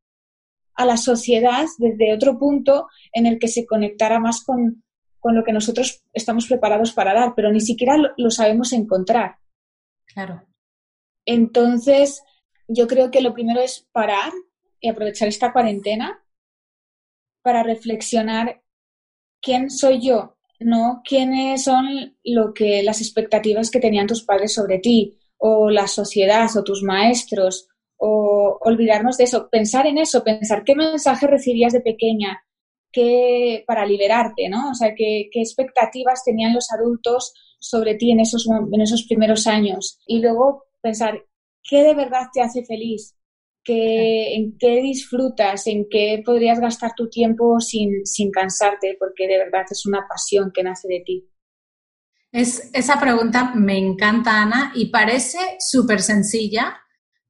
a 0.74 0.84
la 0.84 0.98
sociedad 0.98 1.64
desde 1.78 2.14
otro 2.14 2.38
punto 2.38 2.86
en 3.12 3.26
el 3.26 3.38
que 3.38 3.48
se 3.48 3.66
conectara 3.66 4.20
más 4.20 4.44
con, 4.44 4.84
con 5.20 5.34
lo 5.36 5.44
que 5.44 5.52
nosotros 5.52 6.02
estamos 6.12 6.46
preparados 6.46 6.92
para 6.92 7.14
dar, 7.14 7.34
pero 7.36 7.52
ni 7.52 7.60
siquiera 7.60 7.96
lo, 8.16 8.30
sabemos 8.30 8.72
encontrar. 8.72 9.36
Claro. 10.06 10.42
Entonces, 11.26 12.22
yo 12.66 12.86
creo 12.86 13.10
que 13.10 13.20
lo 13.20 13.34
primero 13.34 13.60
es 13.60 13.86
parar 13.92 14.32
y 14.80 14.88
aprovechar 14.88 15.28
esta 15.28 15.52
cuarentena 15.52 16.24
para 17.42 17.62
reflexionar 17.62 18.62
quién 19.40 19.70
soy 19.70 20.00
yo, 20.00 20.36
no 20.58 21.02
quiénes 21.04 21.64
son 21.64 22.16
lo 22.24 22.52
que 22.52 22.82
las 22.82 23.00
expectativas 23.00 23.70
que 23.70 23.80
tenían 23.80 24.06
tus 24.06 24.24
padres 24.24 24.54
sobre 24.54 24.78
ti 24.78 25.18
o 25.36 25.70
la 25.70 25.86
sociedad 25.86 26.48
o 26.56 26.64
tus 26.64 26.82
maestros 26.82 27.68
o 27.96 28.58
olvidarnos 28.62 29.18
de 29.18 29.24
eso, 29.24 29.48
pensar 29.50 29.86
en 29.86 29.98
eso, 29.98 30.24
pensar 30.24 30.64
qué 30.64 30.74
mensaje 30.74 31.26
recibías 31.26 31.72
de 31.72 31.80
pequeña, 31.80 32.42
qué, 32.92 33.64
para 33.66 33.86
liberarte, 33.86 34.48
¿no? 34.48 34.70
O 34.70 34.74
sea, 34.74 34.94
qué, 34.96 35.28
qué, 35.32 35.40
expectativas 35.40 36.24
tenían 36.24 36.54
los 36.54 36.70
adultos 36.72 37.34
sobre 37.58 37.94
ti 37.94 38.10
en 38.10 38.20
esos, 38.20 38.46
en 38.48 38.80
esos 38.80 39.04
primeros 39.04 39.46
años. 39.46 40.00
Y 40.06 40.20
luego 40.20 40.64
pensar, 40.80 41.24
¿qué 41.62 41.82
de 41.82 41.94
verdad 41.94 42.28
te 42.32 42.42
hace 42.42 42.64
feliz? 42.64 43.16
¿Qué, 43.62 44.34
¿En 44.34 44.56
qué 44.58 44.80
disfrutas? 44.80 45.66
¿En 45.66 45.86
qué 45.90 46.22
podrías 46.24 46.60
gastar 46.60 46.92
tu 46.96 47.08
tiempo 47.08 47.60
sin, 47.60 48.06
sin 48.06 48.30
cansarte? 48.30 48.96
Porque 48.98 49.28
de 49.28 49.38
verdad 49.38 49.66
es 49.70 49.84
una 49.86 50.06
pasión 50.08 50.50
que 50.54 50.62
nace 50.62 50.88
de 50.88 51.02
ti. 51.04 51.28
Es, 52.32 52.70
esa 52.72 52.98
pregunta 53.00 53.52
me 53.54 53.76
encanta, 53.76 54.40
Ana, 54.40 54.72
y 54.74 54.86
parece 54.86 55.38
súper 55.58 56.00
sencilla, 56.00 56.78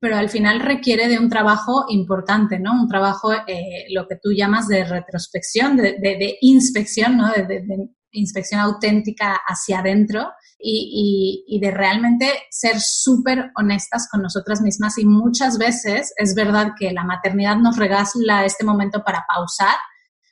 pero 0.01 0.17
al 0.17 0.31
final 0.31 0.61
requiere 0.61 1.09
de 1.09 1.19
un 1.19 1.29
trabajo 1.29 1.85
importante, 1.89 2.59
¿no? 2.59 2.73
Un 2.73 2.89
trabajo, 2.89 3.33
eh, 3.33 3.85
lo 3.91 4.09
que 4.09 4.17
tú 4.17 4.33
llamas 4.33 4.67
de 4.67 4.85
retrospección, 4.85 5.77
de, 5.77 6.39
inspección, 6.41 7.19
¿no? 7.19 7.31
De, 7.31 7.91
inspección 8.13 8.61
auténtica 8.61 9.39
hacia 9.47 9.79
adentro 9.79 10.33
y, 10.59 11.45
y, 11.47 11.61
de 11.61 11.71
realmente 11.71 12.27
ser 12.51 12.81
súper 12.81 13.53
honestas 13.55 14.09
con 14.11 14.21
nosotras 14.21 14.63
mismas. 14.63 14.99
Y 14.99 15.05
muchas 15.05 15.59
veces 15.59 16.13
es 16.17 16.35
verdad 16.35 16.73
que 16.77 16.91
la 16.91 17.05
maternidad 17.05 17.57
nos 17.57 17.77
regala 17.77 18.45
este 18.45 18.65
momento 18.65 19.05
para 19.05 19.25
pausar, 19.33 19.77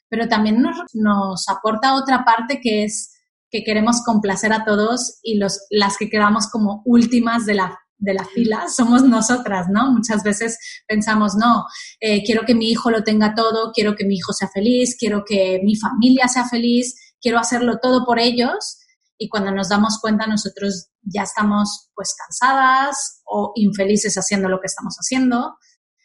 pero 0.08 0.26
también 0.26 0.60
nos, 0.60 0.76
nos 0.94 1.48
aporta 1.48 1.94
otra 1.94 2.25
parte 2.25 2.58
que 2.60 2.82
es 2.82 3.14
que 3.50 3.62
queremos 3.62 4.02
complacer 4.04 4.52
a 4.52 4.64
todos 4.64 5.20
y 5.22 5.38
los, 5.38 5.66
las 5.70 5.96
que 5.98 6.10
quedamos 6.10 6.50
como 6.50 6.82
últimas 6.84 7.46
de 7.46 7.54
la 7.54 7.78
de 7.99 8.14
la 8.14 8.25
fila 8.25 8.69
somos 8.69 9.02
nosotras, 9.02 9.67
¿no? 9.71 9.93
Muchas 9.93 10.23
veces 10.23 10.59
pensamos, 10.87 11.35
no, 11.35 11.64
eh, 12.00 12.23
quiero 12.25 12.43
que 12.47 12.55
mi 12.55 12.71
hijo 12.71 12.90
lo 12.90 13.02
tenga 13.02 13.35
todo, 13.35 13.73
quiero 13.73 13.95
que 13.97 14.05
mi 14.05 14.17
hijo 14.17 14.33
sea 14.33 14.49
feliz, 14.49 14.97
quiero 14.99 15.25
que 15.26 15.61
mi 15.64 15.76
familia 15.76 16.28
sea 16.28 16.49
feliz, 16.49 16.95
quiero 17.21 17.38
hacerlo 17.38 17.78
todo 17.83 18.05
por 18.05 18.19
ellos 18.19 18.78
y 19.19 19.28
cuando 19.28 19.50
nos 19.50 19.69
damos 19.69 19.99
cuenta 20.00 20.26
nosotros 20.26 20.90
ya 21.02 21.23
estamos 21.23 21.90
pues 21.95 22.14
cansadas 22.17 23.23
o 23.26 23.52
infelices 23.57 24.14
haciendo 24.17 24.49
lo 24.49 24.61
que 24.61 24.67
estamos 24.67 24.97
haciendo. 24.97 25.57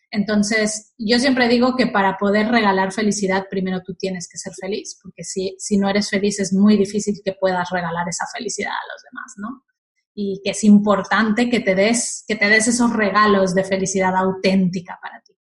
Entonces, 0.10 0.94
yo 1.00 1.18
siempre 1.18 1.48
digo 1.48 1.76
que 1.76 1.88
para 1.88 2.18
poder 2.18 2.48
regalar 2.50 2.92
felicidad, 2.92 3.48
primero 3.50 3.82
tú 3.84 3.96
tienes 3.96 4.28
que 4.32 4.38
ser 4.38 4.54
feliz, 4.62 5.00
porque 5.02 5.24
si, 5.24 5.56
si 5.58 5.78
no 5.78 5.90
eres 5.90 6.12
feliz 6.12 6.40
es 6.40 6.54
muy 6.54 6.78
difícil 6.78 7.16
que 7.26 7.34
puedas 7.34 7.70
regalar 7.72 8.08
esa 8.08 8.26
felicidad 8.32 8.72
a 8.72 8.94
los 8.94 9.02
demás, 9.04 9.34
¿no? 9.38 9.73
Y 10.16 10.42
que 10.44 10.52
es 10.52 10.64
importante 10.64 11.50
que 11.50 11.60
te 11.60 11.76
des, 11.76 12.24
que 12.28 12.36
te 12.36 12.48
des 12.48 12.68
esos 12.68 12.94
regalos 12.94 13.56
de 13.56 13.64
felicidad 13.64 14.16
auténtica 14.16 15.00
para 15.02 15.22
ti. 15.22 15.34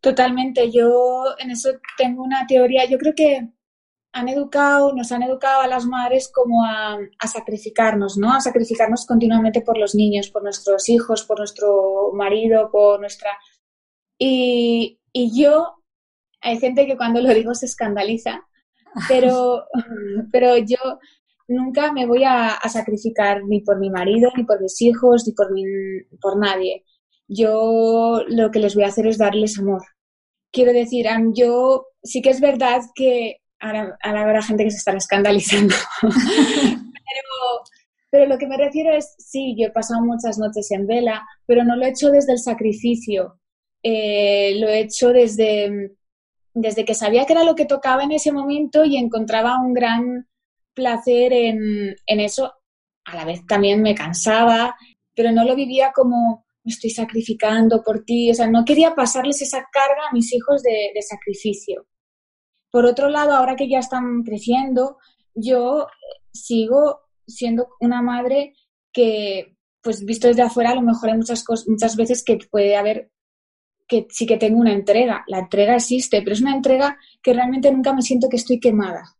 Totalmente, 0.00 0.70
yo 0.70 1.24
en 1.38 1.50
eso 1.50 1.70
tengo 1.96 2.22
una 2.22 2.46
teoría, 2.46 2.84
yo 2.86 2.98
creo 2.98 3.14
que 3.14 3.48
han 4.12 4.28
educado, 4.28 4.94
nos 4.94 5.10
han 5.12 5.22
educado 5.22 5.62
a 5.62 5.66
las 5.66 5.86
madres 5.86 6.30
como 6.32 6.64
a, 6.64 6.98
a, 7.18 7.26
sacrificarnos, 7.26 8.16
¿no? 8.16 8.32
A 8.32 8.40
sacrificarnos 8.40 9.06
continuamente 9.06 9.60
por 9.60 9.76
los 9.76 9.94
niños, 9.94 10.30
por 10.30 10.42
nuestros 10.42 10.88
hijos, 10.88 11.24
por 11.24 11.38
nuestro 11.38 12.12
marido, 12.12 12.70
por 12.70 13.00
nuestra 13.00 13.30
y, 14.18 15.00
yo, 15.12 15.76
hay 16.40 16.58
gente 16.58 16.86
que 16.86 16.96
cuando 16.96 17.20
lo 17.20 17.32
digo 17.32 17.54
se 17.54 17.66
escandaliza, 17.66 18.46
pero, 19.08 19.64
pero 20.32 20.56
yo 20.58 20.98
nunca 21.48 21.92
me 21.92 22.06
voy 22.06 22.24
a, 22.24 22.58
sacrificar 22.68 23.44
ni 23.44 23.60
por 23.60 23.78
mi 23.78 23.90
marido, 23.90 24.30
ni 24.36 24.44
por 24.44 24.60
mis 24.60 24.80
hijos, 24.82 25.24
ni 25.26 25.32
por, 25.32 25.48
por 26.20 26.38
nadie. 26.38 26.84
Yo 27.28 28.22
lo 28.28 28.50
que 28.50 28.58
les 28.58 28.74
voy 28.74 28.84
a 28.84 28.88
hacer 28.88 29.06
es 29.06 29.18
darles 29.18 29.58
amor. 29.58 29.82
Quiero 30.52 30.72
decir, 30.72 31.06
yo 31.34 31.86
sí 32.02 32.22
que 32.22 32.30
es 32.30 32.40
verdad 32.40 32.82
que 32.94 33.38
ahora, 33.60 33.96
ahora 34.02 34.22
habrá 34.22 34.42
gente 34.42 34.64
que 34.64 34.70
se 34.70 34.76
está 34.76 34.92
escandalizando, 34.92 35.74
pero, 36.02 36.12
pero 38.10 38.26
lo 38.26 38.38
que 38.38 38.46
me 38.46 38.56
refiero 38.56 38.94
es, 38.94 39.14
sí, 39.18 39.56
yo 39.58 39.68
he 39.68 39.72
pasado 39.72 40.02
muchas 40.02 40.38
noches 40.38 40.70
en 40.70 40.86
vela, 40.86 41.26
pero 41.46 41.64
no 41.64 41.76
lo 41.76 41.84
he 41.84 41.88
hecho 41.88 42.10
desde 42.10 42.32
el 42.32 42.38
sacrificio, 42.38 43.40
eh, 43.82 44.60
lo 44.60 44.68
he 44.68 44.80
hecho 44.80 45.08
desde, 45.08 45.96
desde 46.52 46.84
que 46.84 46.94
sabía 46.94 47.26
que 47.26 47.32
era 47.32 47.42
lo 47.42 47.56
que 47.56 47.66
tocaba 47.66 48.04
en 48.04 48.12
ese 48.12 48.30
momento 48.30 48.84
y 48.84 48.96
encontraba 48.96 49.58
un 49.60 49.74
gran 49.74 50.28
placer 50.74 51.32
en, 51.32 51.96
en 52.06 52.20
eso. 52.20 52.52
A 53.04 53.16
la 53.16 53.24
vez 53.24 53.46
también 53.46 53.82
me 53.82 53.94
cansaba, 53.94 54.76
pero 55.14 55.32
no 55.32 55.44
lo 55.44 55.54
vivía 55.54 55.92
como 55.94 56.44
estoy 56.64 56.90
sacrificando 56.90 57.82
por 57.82 58.04
ti. 58.04 58.30
O 58.30 58.34
sea, 58.34 58.48
no 58.48 58.64
quería 58.64 58.94
pasarles 58.94 59.42
esa 59.42 59.66
carga 59.70 60.08
a 60.08 60.12
mis 60.12 60.32
hijos 60.32 60.62
de, 60.62 60.90
de 60.94 61.02
sacrificio. 61.02 61.86
Por 62.70 62.86
otro 62.86 63.08
lado, 63.08 63.34
ahora 63.34 63.56
que 63.56 63.68
ya 63.68 63.78
están 63.78 64.22
creciendo, 64.24 64.98
yo 65.34 65.86
sigo 66.32 67.00
siendo 67.26 67.68
una 67.80 68.02
madre 68.02 68.54
que, 68.92 69.56
pues 69.82 70.04
visto 70.04 70.28
desde 70.28 70.42
afuera, 70.42 70.70
a 70.70 70.74
lo 70.74 70.82
mejor 70.82 71.10
hay 71.10 71.16
muchas, 71.16 71.44
cosas, 71.44 71.68
muchas 71.68 71.96
veces 71.96 72.24
que 72.24 72.38
puede 72.50 72.76
haber 72.76 73.10
que 73.86 74.06
sí 74.10 74.26
que 74.26 74.38
tengo 74.38 74.58
una 74.58 74.72
entrega. 74.72 75.24
La 75.26 75.40
entrega 75.40 75.76
existe, 75.76 76.22
pero 76.22 76.32
es 76.32 76.40
una 76.40 76.54
entrega 76.54 76.98
que 77.22 77.34
realmente 77.34 77.70
nunca 77.70 77.92
me 77.92 78.02
siento 78.02 78.28
que 78.28 78.36
estoy 78.36 78.58
quemada. 78.58 79.16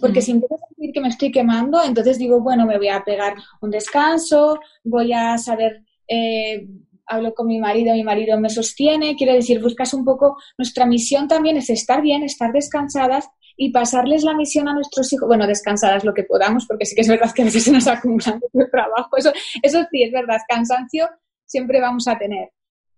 Porque 0.00 0.20
si 0.20 0.32
empiezo 0.32 0.54
a 0.54 0.68
sentir 0.68 0.92
que 0.92 1.00
me 1.00 1.08
estoy 1.08 1.32
quemando, 1.32 1.82
entonces 1.82 2.18
digo, 2.18 2.40
bueno, 2.40 2.66
me 2.66 2.76
voy 2.76 2.88
a 2.88 3.02
pegar 3.04 3.34
un 3.62 3.70
descanso, 3.70 4.60
voy 4.84 5.12
a 5.12 5.38
saber, 5.38 5.82
eh, 6.06 6.66
hablo 7.06 7.32
con 7.34 7.46
mi 7.46 7.58
marido, 7.58 7.94
mi 7.94 8.04
marido 8.04 8.38
me 8.38 8.50
sostiene, 8.50 9.16
quiero 9.16 9.32
decir, 9.32 9.62
buscas 9.62 9.94
un 9.94 10.04
poco, 10.04 10.36
nuestra 10.58 10.84
misión 10.84 11.26
también 11.26 11.56
es 11.56 11.70
estar 11.70 12.02
bien, 12.02 12.22
estar 12.22 12.52
descansadas 12.52 13.28
y 13.56 13.72
pasarles 13.72 14.24
la 14.24 14.34
misión 14.34 14.68
a 14.68 14.74
nuestros 14.74 15.10
hijos, 15.12 15.26
bueno, 15.26 15.46
descansadas 15.46 16.04
lo 16.04 16.12
que 16.12 16.24
podamos, 16.24 16.66
porque 16.66 16.84
sí 16.84 16.94
que 16.94 17.00
es 17.00 17.08
verdad 17.08 17.32
que 17.34 17.42
a 17.42 17.46
veces 17.46 17.64
se 17.64 17.72
nos 17.72 17.86
acumula 17.86 18.38
mucho 18.52 18.68
trabajo, 18.70 19.16
eso, 19.16 19.32
eso 19.62 19.80
sí 19.90 20.02
es 20.02 20.12
verdad, 20.12 20.38
cansancio 20.48 21.08
siempre 21.46 21.80
vamos 21.80 22.06
a 22.08 22.18
tener, 22.18 22.50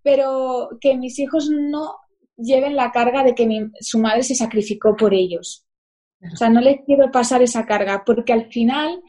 pero 0.02 0.70
que 0.80 0.96
mis 0.96 1.18
hijos 1.20 1.48
no 1.48 1.94
lleven 2.36 2.74
la 2.74 2.90
carga 2.90 3.22
de 3.22 3.34
que 3.34 3.70
su 3.80 3.98
madre 3.98 4.22
se 4.22 4.34
sacrificó 4.34 4.96
por 4.96 5.14
ellos. 5.14 5.66
O 6.32 6.36
sea, 6.36 6.50
no 6.50 6.60
les 6.60 6.80
quiero 6.84 7.10
pasar 7.10 7.42
esa 7.42 7.66
carga, 7.66 8.02
porque 8.04 8.32
al 8.32 8.50
final 8.52 9.02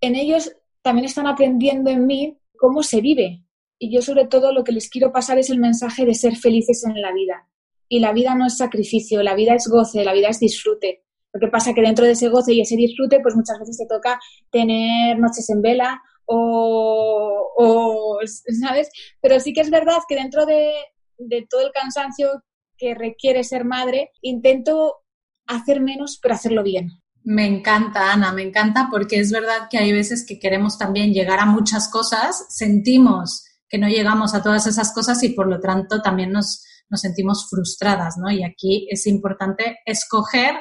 en 0.00 0.14
ellos 0.14 0.52
también 0.82 1.04
están 1.04 1.26
aprendiendo 1.26 1.90
en 1.90 2.06
mí 2.06 2.38
cómo 2.56 2.82
se 2.82 3.00
vive. 3.00 3.44
Y 3.78 3.94
yo 3.94 4.02
sobre 4.02 4.26
todo 4.26 4.52
lo 4.52 4.64
que 4.64 4.72
les 4.72 4.88
quiero 4.88 5.12
pasar 5.12 5.38
es 5.38 5.50
el 5.50 5.58
mensaje 5.58 6.04
de 6.04 6.14
ser 6.14 6.36
felices 6.36 6.84
en 6.84 7.00
la 7.00 7.12
vida. 7.12 7.48
Y 7.88 8.00
la 8.00 8.12
vida 8.12 8.34
no 8.34 8.46
es 8.46 8.56
sacrificio, 8.56 9.22
la 9.22 9.34
vida 9.34 9.54
es 9.54 9.68
goce, 9.68 10.04
la 10.04 10.12
vida 10.12 10.28
es 10.28 10.40
disfrute. 10.40 11.04
Lo 11.32 11.40
que 11.40 11.48
pasa 11.48 11.74
que 11.74 11.82
dentro 11.82 12.04
de 12.04 12.12
ese 12.12 12.28
goce 12.28 12.54
y 12.54 12.60
ese 12.60 12.76
disfrute, 12.76 13.20
pues 13.20 13.36
muchas 13.36 13.58
veces 13.58 13.76
te 13.78 13.86
toca 13.86 14.18
tener 14.50 15.18
noches 15.18 15.48
en 15.50 15.62
vela 15.62 16.02
o, 16.26 18.18
¿sabes? 18.60 18.90
Pero 19.20 19.40
sí 19.40 19.52
que 19.52 19.60
es 19.60 19.70
verdad 19.70 19.98
que 20.08 20.14
dentro 20.14 20.46
de, 20.46 20.72
todo 21.48 21.66
el 21.66 21.72
cansancio 21.72 22.42
que 22.76 22.94
requiere 22.94 23.44
ser 23.44 23.64
madre, 23.64 24.12
intento 24.22 24.96
hacer 25.48 25.80
menos, 25.80 26.18
pero 26.22 26.34
hacerlo 26.34 26.62
bien. 26.62 26.90
Me 27.24 27.46
encanta, 27.46 28.12
Ana, 28.12 28.32
me 28.32 28.42
encanta 28.42 28.88
porque 28.90 29.18
es 29.18 29.32
verdad 29.32 29.68
que 29.68 29.78
hay 29.78 29.92
veces 29.92 30.24
que 30.26 30.38
queremos 30.38 30.78
también 30.78 31.12
llegar 31.12 31.40
a 31.40 31.46
muchas 31.46 31.88
cosas, 31.90 32.46
sentimos 32.48 33.44
que 33.68 33.78
no 33.78 33.88
llegamos 33.88 34.34
a 34.34 34.42
todas 34.42 34.66
esas 34.66 34.92
cosas 34.94 35.22
y 35.22 35.30
por 35.30 35.48
lo 35.48 35.60
tanto 35.60 36.00
también 36.00 36.32
nos, 36.32 36.64
nos 36.88 37.00
sentimos 37.00 37.48
frustradas, 37.50 38.16
¿no? 38.16 38.30
Y 38.30 38.42
aquí 38.44 38.88
es 38.90 39.06
importante 39.06 39.78
escoger 39.84 40.54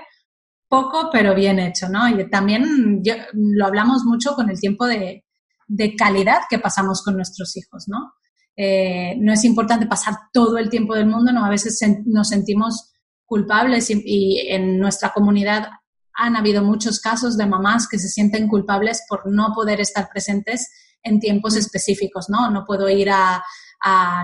poco 0.67 1.09
pero 1.11 1.33
bien 1.33 1.59
hecho, 1.59 1.87
¿no? 1.87 2.09
Y 2.09 2.29
también 2.29 3.01
lo 3.33 3.65
hablamos 3.65 4.03
mucho 4.03 4.35
con 4.35 4.49
el 4.49 4.59
tiempo 4.59 4.85
de, 4.85 5.23
de 5.67 5.95
calidad 5.95 6.41
que 6.49 6.59
pasamos 6.59 7.01
con 7.03 7.15
nuestros 7.15 7.55
hijos, 7.55 7.85
¿no? 7.87 8.13
Eh, 8.55 9.15
no 9.19 9.31
es 9.31 9.43
importante 9.43 9.85
pasar 9.85 10.15
todo 10.33 10.57
el 10.57 10.69
tiempo 10.69 10.95
del 10.95 11.05
mundo, 11.05 11.31
¿no? 11.31 11.45
A 11.45 11.49
veces 11.49 11.79
nos 12.05 12.29
sentimos 12.29 12.93
culpables 13.27 13.89
y, 13.91 14.47
en 14.49 14.79
nuestra 14.79 15.11
comunidad 15.11 15.69
han 16.13 16.35
habido 16.35 16.63
muchos 16.63 16.99
casos 16.99 17.37
de 17.37 17.45
mamás 17.45 17.87
que 17.87 17.99
se 17.99 18.09
sienten 18.09 18.47
culpables 18.47 19.03
por 19.07 19.31
no 19.31 19.53
poder 19.53 19.79
estar 19.79 20.09
presentes 20.09 20.67
en 21.03 21.19
tiempos 21.19 21.53
mm. 21.53 21.57
específicos, 21.59 22.27
¿no? 22.29 22.49
No 22.49 22.65
puedo 22.65 22.89
ir 22.89 23.11
a, 23.11 23.43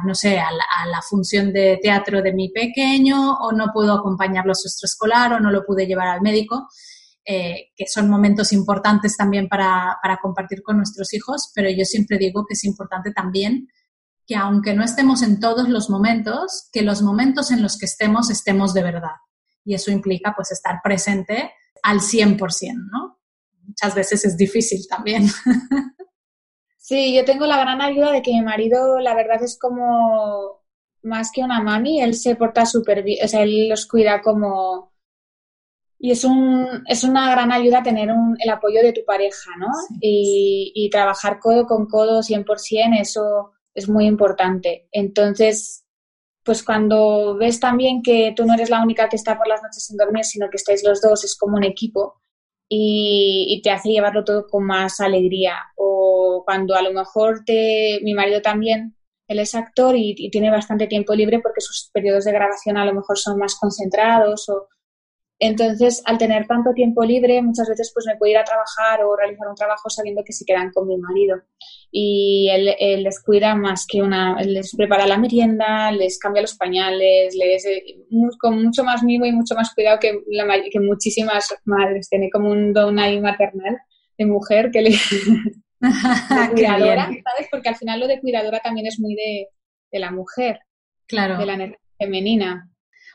no 0.04 0.16
sé, 0.16 0.40
a 0.40 0.50
la, 0.52 1.02
función 1.08 1.54
de 1.54 1.78
teatro 1.80 2.24
de 2.24 2.34
mi 2.34 2.50
pequeño 2.50 3.36
o 3.36 3.52
no 3.52 3.68
puedo 3.72 3.94
acompañarlo 3.94 4.54
a 4.54 4.56
su 4.56 4.68
extraescolar 4.68 5.34
o 5.34 5.40
no 5.40 5.52
lo 5.52 5.64
pude 5.64 5.86
llevar 5.86 6.08
al 6.08 6.22
médico. 6.22 6.68
Eh, 7.26 7.72
que 7.78 7.86
son 7.88 8.10
momentos 8.10 8.52
importantes 8.52 9.16
también 9.16 9.48
para, 9.48 9.98
compartir 10.22 10.62
con 10.62 10.76
nuestros 10.76 11.14
hijos, 11.14 11.52
pero 11.56 11.70
yo 11.70 11.86
siempre 11.86 12.18
digo 12.18 12.46
que 12.46 12.54
es 12.54 12.66
importante 12.66 13.14
también 13.14 13.70
que 14.26 14.36
aunque 14.36 14.74
no 14.74 14.84
estemos 14.84 15.22
en 15.22 15.40
todos 15.40 15.70
los 15.70 15.90
momentos, 15.90 16.70
que 16.72 16.82
los 16.82 17.02
momentos 17.02 17.52
en 17.52 17.62
los 17.62 17.78
que 17.78 17.86
estemos 17.86 18.30
estemos 18.30 18.74
de 18.74 18.84
verdad. 18.84 19.18
Y 19.66 19.76
eso 19.76 19.92
implica 19.92 20.34
pues 20.36 20.52
estar 20.52 20.80
presente 20.84 21.52
al 21.82 22.00
100%, 22.00 22.38
¿no? 22.92 23.20
Muchas 23.64 23.96
veces 23.96 24.26
es 24.26 24.38
difícil 24.38 24.86
también. 24.90 25.28
Sí, 26.84 27.16
yo 27.16 27.24
tengo 27.24 27.46
la 27.46 27.58
gran 27.58 27.82
ayuda 27.82 28.12
de 28.12 28.22
que 28.22 28.34
mi 28.34 28.42
marido, 28.42 29.00
la 29.00 29.16
verdad 29.16 29.42
es 29.42 29.58
como 29.58 30.62
más 31.02 31.32
que 31.32 31.42
una 31.42 31.62
mami, 31.62 32.02
él 32.02 32.14
se 32.14 32.36
porta 32.36 32.66
súper 32.66 33.04
bien, 33.04 33.24
o 33.24 33.28
sea, 33.30 33.44
él 33.44 33.70
los 33.70 33.88
cuida 33.88 34.22
como, 34.22 34.92
y 35.98 36.12
es, 36.12 36.26
un, 36.26 36.84
es 36.88 37.06
una 37.06 37.32
gran 37.32 37.54
ayuda 37.54 37.84
tener 37.84 38.10
el 38.38 38.50
apoyo 38.50 38.82
de 38.82 38.92
tu 38.92 39.06
pareja, 39.06 39.52
¿no? 39.58 39.68
Y, 40.02 40.90
trabajar 40.92 41.40
codo 41.40 41.66
con 41.68 41.86
codo 41.88 42.20
100%, 42.22 43.00
eso 43.00 43.53
es 43.74 43.90
muy 43.90 44.06
importante. 44.06 44.88
Entonces, 44.92 45.86
pues 46.44 46.64
cuando 46.64 47.36
ves 47.38 47.60
también 47.60 48.02
que 48.04 48.34
tú 48.36 48.46
no 48.46 48.54
eres 48.54 48.70
la 48.70 48.82
única 48.84 49.10
que 49.10 49.16
está 49.16 49.38
por 49.38 49.48
las 49.48 49.62
noches 49.64 49.86
sin 49.86 49.98
dormir, 49.98 50.26
sino 50.26 50.50
que 50.50 50.58
estáis 50.58 50.84
los 50.84 51.02
dos, 51.02 51.24
es 51.24 51.38
como 51.38 51.58
un 51.58 51.64
equipo 51.64 52.22
y, 52.70 53.62
te 53.64 53.72
hace 53.72 53.90
llevarlo 53.90 54.24
todo 54.24 54.48
con 54.48 54.66
más 54.66 55.00
alegría. 55.00 55.56
O 55.78 56.44
cuando 56.46 56.76
a 56.76 56.82
lo 56.82 56.92
mejor 56.92 57.44
te, 57.46 58.00
mi 58.04 58.14
marido 58.14 58.42
también, 58.42 58.96
él 59.28 59.40
es 59.40 59.56
actor 59.56 59.96
y, 59.96 60.16
y 60.18 60.30
tiene 60.32 60.52
bastante 60.52 60.88
tiempo 60.88 61.16
libre 61.16 61.40
porque 61.40 61.62
sus 61.62 61.90
periodos 61.94 62.26
de 62.26 62.34
grabación 62.34 62.78
a 62.78 62.86
lo 62.86 62.94
mejor 62.94 63.18
son 63.18 63.38
más 63.38 63.56
concentrados 63.56 64.50
o 64.50 64.68
entonces, 65.40 66.02
al 66.06 66.18
tener 66.18 66.48
tanto 66.48 66.74
tiempo 66.74 67.04
libre, 67.04 67.42
muchas 67.42 67.68
veces 67.68 67.92
pues 67.94 68.06
me 68.08 68.16
puedo 68.18 68.32
ir 68.32 68.38
a 68.38 68.44
trabajar 68.44 69.04
o 69.04 69.16
realizar 69.16 69.48
un 69.48 69.56
trabajo 69.56 69.90
sabiendo 69.90 70.24
que 70.24 70.34
se 70.34 70.46
quedan 70.46 70.72
con 70.72 70.88
mi 70.88 70.98
marido. 70.98 71.42
Y 71.92 72.50
él, 72.52 73.04
les 73.04 73.22
cuida 73.22 73.56
más 73.56 73.86
que 73.88 74.02
una, 74.02 74.42
les 74.42 74.76
prepara 74.76 75.06
la 75.06 75.18
merienda, 75.18 75.92
les 75.92 76.18
cambia 76.18 76.42
los 76.42 76.56
pañales, 76.56 77.36
les 77.36 77.66
con 78.40 78.64
mucho 78.64 78.84
más 78.84 79.04
mimo 79.04 79.26
y 79.26 79.32
mucho 79.32 79.56
más 79.56 79.74
cuidado 79.74 80.00
que, 80.00 80.22
la, 80.28 80.46
que 80.72 80.80
muchísimas 80.80 81.54
madres. 81.66 82.10
Tiene 82.10 82.30
como 82.30 82.50
un 82.50 82.74
don 82.74 83.00
ahí 83.00 83.20
maternal 83.20 83.78
de 84.18 84.26
mujer 84.26 84.72
que 84.72 84.82
le... 84.82 84.92
cuidadora, 86.54 87.06
¿sabes? 87.06 87.50
Porque 87.52 87.70
al 87.70 87.76
final 87.76 88.00
lo 88.00 88.08
de 88.08 88.22
cuidadora 88.22 88.60
también 88.60 88.88
es 88.88 89.00
muy 89.00 89.16
de, 89.16 89.50
la 90.00 90.12
mujer. 90.12 90.60
Claro. 91.06 91.38
De 91.38 91.46
la 91.46 91.54
energía 91.56 91.80
femenina. 91.98 92.70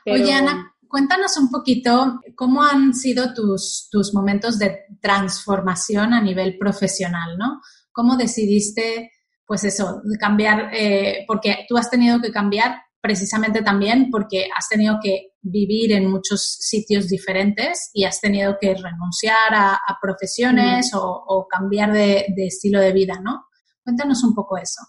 Oye, 0.05 0.31
Ana, 0.31 0.73
cuéntanos 0.89 1.37
un 1.37 1.49
poquito 1.49 2.19
cómo 2.35 2.63
han 2.63 2.93
sido 2.93 3.33
tus, 3.33 3.87
tus 3.91 4.13
momentos 4.13 4.59
de 4.59 4.85
transformación 5.01 6.13
a 6.13 6.21
nivel 6.21 6.57
profesional, 6.57 7.37
¿no? 7.37 7.61
¿Cómo 7.91 8.17
decidiste, 8.17 9.11
pues 9.45 9.63
eso, 9.63 10.01
cambiar, 10.19 10.73
eh, 10.73 11.23
porque 11.27 11.65
tú 11.69 11.77
has 11.77 11.89
tenido 11.89 12.19
que 12.19 12.31
cambiar 12.31 12.81
precisamente 13.01 13.61
también 13.61 14.09
porque 14.11 14.49
has 14.55 14.67
tenido 14.67 14.97
que 15.01 15.29
vivir 15.41 15.93
en 15.93 16.09
muchos 16.09 16.57
sitios 16.59 17.07
diferentes 17.07 17.89
y 17.93 18.03
has 18.03 18.19
tenido 18.19 18.57
que 18.59 18.75
renunciar 18.75 19.53
a, 19.53 19.79
profesiones 20.01 20.91
o, 20.93 21.47
cambiar 21.49 21.93
de, 21.93 22.25
estilo 22.37 22.79
de 22.79 22.91
vida, 22.91 23.19
¿no? 23.23 23.45
Cuéntanos 23.83 24.23
un 24.23 24.33
poco 24.33 24.57
eso. 24.57 24.81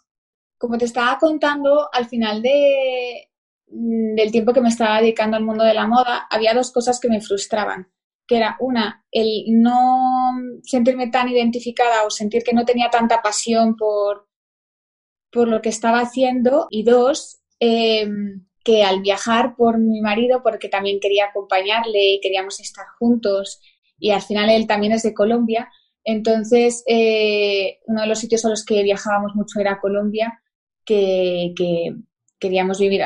Como 0.59 0.77
te 0.77 0.87
estaba 0.87 1.19
contando, 1.19 1.89
al 1.93 2.07
final 2.07 2.43
de, 2.43 3.30
del 3.71 4.33
tiempo 4.33 4.53
que 4.53 4.61
me 4.61 4.69
estaba 4.69 5.01
dedicando 5.01 5.37
al 5.37 5.45
mundo 5.45 5.65
de 5.65 5.75
la 5.75 5.87
moda, 5.87 6.27
había 6.31 6.55
dos 6.55 6.73
cosas 6.73 6.99
que 7.01 7.09
me 7.09 7.21
frustraban, 7.21 7.89
que 8.27 8.37
era 8.37 8.57
una, 8.61 9.05
el 9.11 9.45
no 9.49 10.33
sentirme 10.63 11.09
tan 11.09 11.29
identificada 11.29 12.05
o 12.05 12.11
sentir 12.11 12.43
que 12.43 12.53
no 12.53 12.65
tenía 12.65 12.91
tanta 12.91 13.23
pasión 13.23 13.77
por, 13.77 14.29
por 15.31 15.49
lo 15.49 15.63
que 15.63 15.69
estaba 15.69 16.01
haciendo 16.01 16.67
y 16.71 16.83
dos, 16.83 17.41
em, 17.61 18.47
que 18.65 18.83
al 18.83 19.01
viajar 19.01 19.57
por 19.57 19.79
mi 19.79 20.01
marido, 20.01 20.43
porque 20.43 20.69
también 20.69 21.01
quería 21.01 21.27
acompañarle 21.27 22.15
y 22.15 22.21
queríamos 22.21 22.61
estar 22.61 22.87
juntos, 22.99 23.61
y 23.99 24.11
al 24.11 24.23
final 24.23 24.51
él 24.51 24.67
también 24.67 24.93
es 24.93 25.03
de 25.03 25.15
Colombia, 25.15 25.71
entonces 26.05 26.83
eh, 26.87 27.79
uno 27.87 28.03
de 28.03 28.07
los 28.07 28.19
sitios 28.19 28.45
a 28.45 28.49
los 28.49 28.65
que 28.65 28.83
viajábamos 28.83 29.35
mucho 29.35 29.61
era 29.61 29.81
Colombia, 29.81 30.41
que, 30.85 31.55
queríamos 32.39 32.79
vivir 32.81 33.03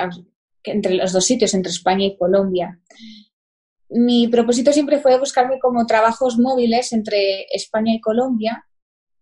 entre 0.64 0.94
los 0.94 1.12
dos 1.12 1.24
sitios, 1.24 1.54
entre 1.54 1.70
España 1.70 2.06
y 2.06 2.16
Colombia. 2.16 2.80
Mi 3.90 4.28
propósito 4.28 4.72
siempre 4.72 4.98
fue 4.98 5.18
buscarme 5.18 5.58
como 5.60 5.86
trabajos 5.86 6.38
móviles 6.38 6.92
entre 6.92 7.46
España 7.52 7.94
y 7.94 8.00
Colombia 8.00 8.66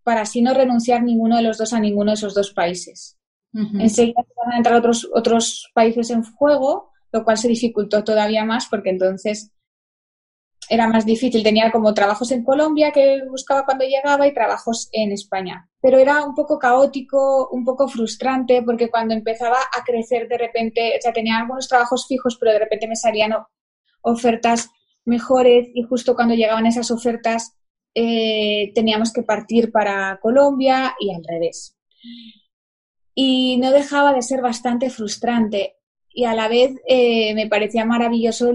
para 0.03 0.23
así 0.23 0.43
no 0.43 0.55
renunciar 0.55 1.03
ninguno 1.03 1.37
de 1.37 1.43
los 1.43 1.59
dos 1.59 1.73
a 1.73 1.81
ninguno 1.81 2.11
de 2.11 2.15
esos 2.15 2.35
dos 2.35 2.53
países. 2.53 3.19
Enseguida 3.55 4.25
van 4.37 4.55
a 4.55 4.57
entrar 4.57 4.77
otros, 4.77 5.09
otros 5.15 5.71
países 5.75 6.09
en 6.11 6.23
juego, 6.25 6.91
lo 7.13 7.23
cual 7.23 7.37
se 7.37 7.49
dificultó 7.49 8.03
todavía 8.03 8.45
más 8.45 8.67
porque 8.67 8.91
entonces 8.91 9.53
era 10.68 10.87
más 10.88 11.05
difícil. 11.05 11.42
Tenía 11.42 11.70
como 11.70 11.94
trabajos 11.94 12.31
en 12.33 12.44
Colombia 12.44 12.90
que 12.92 13.22
buscaba 13.29 13.64
cuando 13.64 13.85
llegaba 13.85 14.27
y 14.27 14.35
trabajos 14.35 14.88
en 14.92 15.12
España. 15.12 15.68
Pero 15.81 15.98
era 15.98 16.25
un 16.25 16.35
poco 16.35 16.59
caótico, 16.59 17.48
un 17.51 17.64
poco 17.64 17.88
frustrante 17.88 18.62
porque 18.62 18.90
cuando 18.90 19.14
empezaba 19.14 19.59
a 19.59 19.85
crecer 19.85 20.29
de 20.29 20.38
repente, 20.38 20.94
o 20.98 21.01
sea, 21.01 21.12
tenía 21.12 21.38
algunos 21.38 21.68
trabajos 21.68 22.07
fijos, 22.07 22.37
pero 22.38 22.53
de 22.53 22.61
repente 22.61 22.88
me 22.88 22.96
salían 22.96 23.33
ofertas 24.03 24.70
mejores 25.05 25.68
y 25.75 25.83
justo 25.83 26.14
cuando 26.14 26.35
llegaban 26.35 26.66
esas 26.66 26.90
ofertas 26.90 27.57
eh, 27.94 28.72
teníamos 28.75 29.12
que 29.12 29.22
partir 29.22 29.70
para 29.70 30.18
Colombia 30.22 30.94
y 30.98 31.12
al 31.12 31.22
revés 31.25 31.77
y 33.14 33.59
no 33.59 33.70
dejaba 33.70 34.12
de 34.12 34.22
ser 34.22 34.40
bastante 34.40 34.90
frustrante 34.90 35.77
y 36.14 36.25
a 36.25 36.35
la 36.35 36.48
vez 36.48 36.72
eh, 36.87 37.35
me 37.35 37.46
parecía 37.46 37.85
maravilloso 37.85 38.53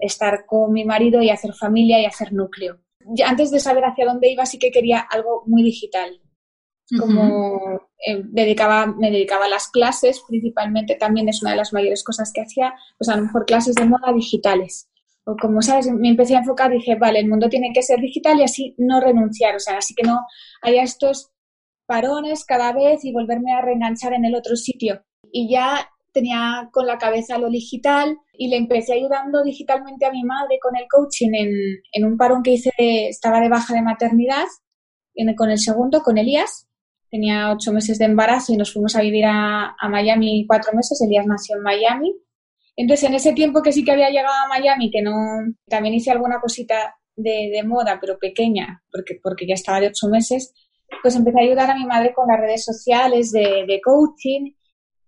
estar 0.00 0.46
con 0.46 0.72
mi 0.72 0.84
marido 0.84 1.22
y 1.22 1.30
hacer 1.30 1.54
familia 1.54 2.00
y 2.00 2.04
hacer 2.04 2.32
núcleo. 2.32 2.80
antes 3.24 3.50
de 3.50 3.60
saber 3.60 3.84
hacia 3.84 4.06
dónde 4.06 4.30
iba 4.30 4.46
sí 4.46 4.58
que 4.58 4.70
quería 4.70 5.00
algo 5.00 5.42
muy 5.46 5.62
digital. 5.62 6.20
Como 6.98 7.80
eh, 8.06 8.22
dedicaba, 8.24 8.86
me 8.86 9.10
dedicaba 9.10 9.46
a 9.46 9.48
las 9.48 9.68
clases, 9.68 10.22
principalmente 10.28 10.96
también 10.96 11.28
es 11.28 11.40
una 11.40 11.52
de 11.52 11.56
las 11.56 11.72
mayores 11.72 12.04
cosas 12.04 12.30
que 12.32 12.42
hacía, 12.42 12.74
pues 12.98 13.08
a 13.08 13.16
lo 13.16 13.22
mejor 13.22 13.46
clases 13.46 13.74
de 13.74 13.86
moda 13.86 14.12
digitales. 14.14 14.90
O 15.24 15.34
como 15.40 15.62
sabes, 15.62 15.90
me 15.90 16.10
empecé 16.10 16.36
a 16.36 16.40
enfocar, 16.40 16.70
dije, 16.70 16.96
vale, 16.96 17.20
el 17.20 17.28
mundo 17.28 17.48
tiene 17.48 17.72
que 17.72 17.82
ser 17.82 18.00
digital 18.00 18.38
y 18.38 18.42
así 18.42 18.74
no 18.76 19.00
renunciar, 19.00 19.56
o 19.56 19.60
sea, 19.60 19.78
así 19.78 19.94
que 19.94 20.02
no 20.02 20.20
haya 20.60 20.82
estos 20.82 21.30
parones 21.86 22.44
cada 22.44 22.72
vez 22.72 23.02
y 23.04 23.12
volverme 23.12 23.54
a 23.54 23.62
reenganchar 23.62 24.12
en 24.12 24.26
el 24.26 24.34
otro 24.34 24.54
sitio. 24.54 25.02
Y 25.32 25.50
ya 25.50 25.88
tenía 26.14 26.70
con 26.72 26.86
la 26.86 26.96
cabeza 26.96 27.36
lo 27.36 27.50
digital 27.50 28.16
y 28.32 28.48
le 28.48 28.56
empecé 28.56 28.94
ayudando 28.94 29.42
digitalmente 29.42 30.06
a 30.06 30.12
mi 30.12 30.24
madre 30.24 30.58
con 30.62 30.76
el 30.76 30.86
coaching 30.88 31.30
en, 31.92 32.04
un 32.04 32.16
parón 32.16 32.42
que 32.42 32.52
hice, 32.52 32.70
estaba 32.78 33.40
de 33.40 33.50
baja 33.50 33.74
de 33.74 33.82
maternidad, 33.82 34.46
con 35.36 35.50
el 35.50 35.58
segundo, 35.58 36.02
con 36.02 36.16
Elías. 36.16 36.68
Tenía 37.10 37.52
ocho 37.52 37.72
meses 37.72 37.98
de 37.98 38.06
embarazo 38.06 38.52
y 38.52 38.56
nos 38.56 38.72
fuimos 38.72 38.96
a 38.96 39.02
vivir 39.02 39.24
a, 39.26 39.76
Miami 39.90 40.46
cuatro 40.46 40.72
meses. 40.72 41.00
Elías 41.02 41.26
nació 41.26 41.56
en 41.56 41.62
Miami. 41.62 42.14
Entonces, 42.76 43.08
en 43.08 43.14
ese 43.14 43.32
tiempo 43.32 43.62
que 43.62 43.72
sí 43.72 43.84
que 43.84 43.92
había 43.92 44.10
llegado 44.10 44.34
a 44.34 44.48
Miami, 44.48 44.90
que 44.90 45.02
no, 45.02 45.12
también 45.68 45.94
hice 45.94 46.10
alguna 46.10 46.40
cosita 46.40 46.96
de, 47.14 47.50
de 47.52 47.62
moda, 47.62 47.98
pero 48.00 48.18
pequeña, 48.18 48.82
porque, 48.90 49.20
porque 49.22 49.46
ya 49.46 49.54
estaba 49.54 49.78
de 49.80 49.88
ocho 49.88 50.08
meses, 50.08 50.52
pues 51.02 51.16
empecé 51.16 51.38
a 51.38 51.42
ayudar 51.42 51.70
a 51.70 51.76
mi 51.76 51.86
madre 51.86 52.12
con 52.14 52.28
las 52.28 52.40
redes 52.40 52.64
sociales 52.64 53.32
de, 53.32 53.80
coaching 53.84 54.52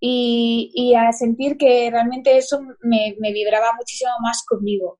y, 0.08 0.94
a 0.94 1.12
sentir 1.12 1.56
que 1.56 1.90
realmente 1.90 2.36
eso 2.36 2.60
me, 2.80 3.14
vibraba 3.32 3.72
muchísimo 3.76 4.12
más 4.22 4.44
conmigo. 4.46 4.98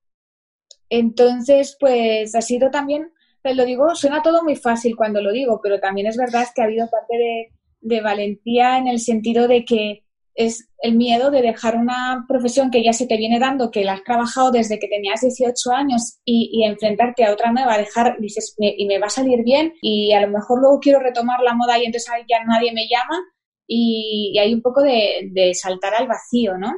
Entonces, 0.89 1.77
pues 1.79 2.35
ha 2.35 2.41
sido 2.41 2.71
también, 2.71 3.13
pues 3.43 3.57
lo 3.57 3.65
digo, 3.65 3.95
suena 3.95 4.23
todo 4.23 4.43
muy 4.43 4.57
fácil 4.57 4.97
cuando 4.97 5.21
lo 5.21 5.33
digo, 5.33 5.61
pero 5.63 5.81
también 5.81 6.07
es 6.07 6.17
verdad 6.17 6.47
que 6.55 6.63
ha 6.63 6.65
habido 6.65 6.89
parte 6.91 7.17
de, 7.17 7.53
de 7.81 8.01
valentía 8.01 8.79
en 8.79 8.89
el 8.89 8.99
sentido 9.01 9.49
de 9.49 9.65
que 9.65 10.03
es 10.35 10.69
el 10.81 10.97
miedo 10.97 11.31
de 11.31 11.41
dejar 11.41 11.77
una 11.77 12.27
profesión 12.29 12.71
que 12.71 12.85
ya 12.85 12.93
se 12.93 13.07
te 13.07 13.17
viene 13.17 13.39
dando, 13.39 13.71
que 13.71 13.85
la 13.85 13.95
has 13.95 14.05
trabajado 14.05 14.51
desde 14.51 14.79
que 14.79 14.87
tenías 14.87 15.23
18 15.23 15.73
años 15.73 16.19
y, 16.25 16.63
enfrentarte 16.65 17.25
a 17.25 17.33
otra 17.33 17.53
nueva, 17.53 17.79
dejar, 17.79 18.17
dices, 18.21 18.55
y 18.59 18.87
me 18.87 18.99
va 18.99 19.07
a 19.07 19.11
salir 19.11 19.43
bien 19.45 19.73
y 19.81 20.13
a 20.13 20.21
lo 20.21 20.29
mejor 20.29 20.61
luego 20.61 20.79
quiero 20.79 21.01
retomar 21.01 21.41
la 21.41 21.55
moda 21.55 21.79
y 21.79 21.87
entonces 21.87 22.13
ya 22.29 22.45
nadie 22.45 22.73
me 22.73 22.87
llama 22.87 23.19
y, 23.67 24.39
hay 24.39 24.55
un 24.55 24.63
poco 24.63 24.83
de, 24.83 25.53
saltar 25.55 25.95
al 25.95 26.09
vacío, 26.09 26.59
¿no? 26.59 26.73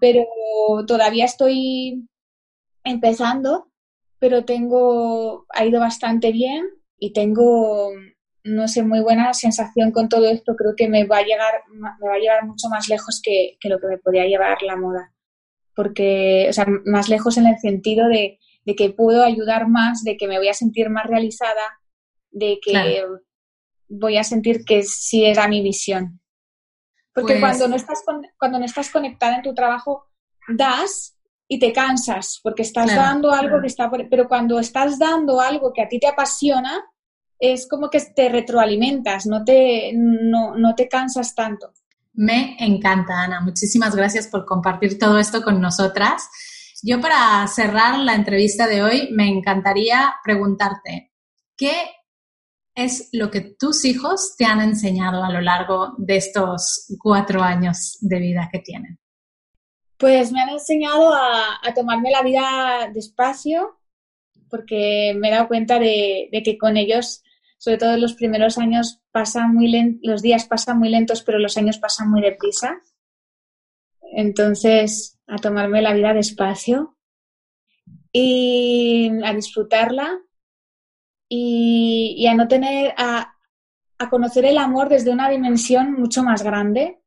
Pero 0.00 0.24
todavía 0.86 1.24
estoy 1.24 2.08
empezando, 2.84 3.70
pero 4.18 4.44
tengo, 4.44 5.46
ha 5.50 5.64
ido 5.64 5.80
bastante 5.80 6.32
bien 6.32 6.64
y 6.98 7.12
tengo 7.12 7.90
no 8.48 8.68
sé, 8.68 8.82
muy 8.82 9.00
buena 9.00 9.32
sensación 9.34 9.92
con 9.92 10.08
todo 10.08 10.28
esto. 10.28 10.54
Creo 10.56 10.74
que 10.76 10.88
me 10.88 11.04
va 11.04 11.18
a 11.18 11.22
llegar, 11.22 11.62
me 11.70 12.08
va 12.08 12.14
a 12.14 12.18
llevar 12.18 12.46
mucho 12.46 12.68
más 12.68 12.88
lejos 12.88 13.20
que, 13.22 13.56
lo 13.64 13.78
que 13.78 13.86
me 13.86 13.98
podía 13.98 14.26
llevar 14.26 14.62
la 14.62 14.76
moda. 14.76 15.12
Porque, 15.74 16.46
o 16.48 16.52
sea, 16.52 16.66
más 16.86 17.08
lejos 17.08 17.36
en 17.36 17.46
el 17.46 17.58
sentido 17.58 18.08
de, 18.08 18.38
que 18.76 18.90
puedo 18.90 19.22
ayudar 19.22 19.68
más, 19.68 20.02
de 20.04 20.16
que 20.16 20.26
me 20.26 20.38
voy 20.38 20.48
a 20.48 20.54
sentir 20.54 20.90
más 20.90 21.06
realizada, 21.06 21.80
de 22.30 22.58
que 22.62 23.02
voy 23.88 24.16
a 24.16 24.24
sentir 24.24 24.64
que 24.64 24.82
sí 24.82 25.24
era 25.24 25.48
mi 25.48 25.62
visión. 25.62 26.20
Porque 27.12 27.34
pues 27.34 27.40
cuando, 27.40 27.68
no 27.68 27.76
estás 27.76 28.02
cuando 28.38 28.58
no 28.58 28.64
estás 28.64 28.90
conectada 28.90 29.36
en 29.36 29.42
tu 29.42 29.54
trabajo, 29.54 30.06
das 30.48 31.16
y 31.48 31.58
te 31.58 31.72
cansas, 31.72 32.40
porque 32.42 32.62
estás 32.62 32.94
dando 32.94 33.32
algo 33.32 33.60
que 33.60 33.66
está... 33.66 33.90
pero 34.10 34.28
cuando 34.28 34.58
estás 34.58 34.98
dando 34.98 35.40
algo 35.40 35.72
que 35.72 35.82
a 35.82 35.88
ti 35.88 35.98
te 35.98 36.06
apasiona, 36.06 36.84
es 37.38 37.66
como 37.66 37.88
que 37.88 38.00
te 38.14 38.28
retroalimentas, 38.28 39.26
no 39.26 39.44
te, 39.44 39.92
no, 39.94 40.56
no 40.56 40.74
te 40.74 40.88
cansas 40.88 41.34
tanto. 41.34 41.72
Me 42.12 42.56
encanta, 42.58 43.22
Ana. 43.22 43.40
Muchísimas 43.40 43.94
gracias 43.94 44.26
por 44.26 44.44
compartir 44.44 44.98
todo 44.98 45.18
esto 45.18 45.42
con 45.42 45.60
nosotras. 45.60 46.28
Yo 46.82 47.00
para 47.00 47.46
cerrar 47.46 47.98
la 48.00 48.14
entrevista 48.14 48.66
de 48.66 48.82
hoy 48.82 49.08
me 49.12 49.28
encantaría 49.28 50.14
preguntarte, 50.22 51.12
¿qué 51.56 51.72
es 52.78 53.08
lo 53.12 53.28
que 53.28 53.40
tus 53.40 53.84
hijos 53.84 54.36
te 54.38 54.44
han 54.44 54.60
enseñado 54.60 55.24
a 55.24 55.32
lo 55.32 55.40
largo 55.40 55.94
de 55.98 56.16
estos 56.16 56.86
cuatro 57.02 57.42
años 57.42 57.98
de 58.00 58.20
vida 58.20 58.48
que 58.52 58.60
tienen? 58.60 59.00
Pues 59.96 60.30
me 60.30 60.40
han 60.40 60.50
enseñado 60.50 61.12
a, 61.12 61.74
tomarme 61.74 62.12
la 62.12 62.22
vida 62.22 62.88
despacio, 62.94 63.80
porque 64.48 65.12
me 65.18 65.28
he 65.28 65.32
dado 65.32 65.48
cuenta 65.48 65.80
de, 65.80 66.30
que 66.44 66.56
con 66.56 66.76
ellos 66.76 67.22
sobre 67.60 67.78
todo 67.78 67.94
en 67.94 68.00
los 68.00 68.14
primeros 68.14 68.56
años 68.56 69.00
pasan 69.10 69.52
muy 69.52 69.98
los 70.02 70.22
días 70.22 70.46
pasan 70.46 70.78
muy 70.78 70.90
lentos, 70.90 71.24
pero 71.24 71.40
los 71.40 71.56
años 71.56 71.78
pasan 71.78 72.08
muy 72.08 72.22
deprisa. 72.22 72.80
Entonces, 74.12 75.18
a 75.26 75.38
tomarme 75.38 75.82
la 75.82 75.92
vida 75.92 76.14
despacio 76.14 76.96
y 78.12 79.10
a 79.24 79.34
disfrutarla 79.34 80.20
y, 81.28 82.26
a 82.26 82.34
no 82.34 82.48
tener, 82.48 82.94
a, 82.96 83.34
a 83.98 84.10
conocer 84.10 84.44
el 84.44 84.58
amor 84.58 84.88
desde 84.88 85.10
una 85.10 85.28
dimensión 85.28 85.92
mucho 85.92 86.22
más 86.22 86.42
grande, 86.42 87.00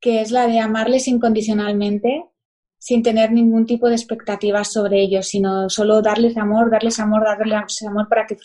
que 0.00 0.20
es 0.20 0.30
la 0.30 0.46
de 0.46 0.60
amarles 0.60 1.08
incondicionalmente, 1.08 2.24
sin 2.78 3.02
tener 3.02 3.32
ningún 3.32 3.64
tipo 3.64 3.88
de 3.88 3.94
expectativas 3.94 4.72
sobre 4.72 5.00
ellos, 5.00 5.28
sino 5.28 5.70
solo 5.70 6.02
darles 6.02 6.36
amor, 6.36 6.70
darles 6.70 7.00
amor, 7.00 7.24
darles 7.24 7.82
amor 7.82 8.08
para 8.08 8.26
que 8.26 8.36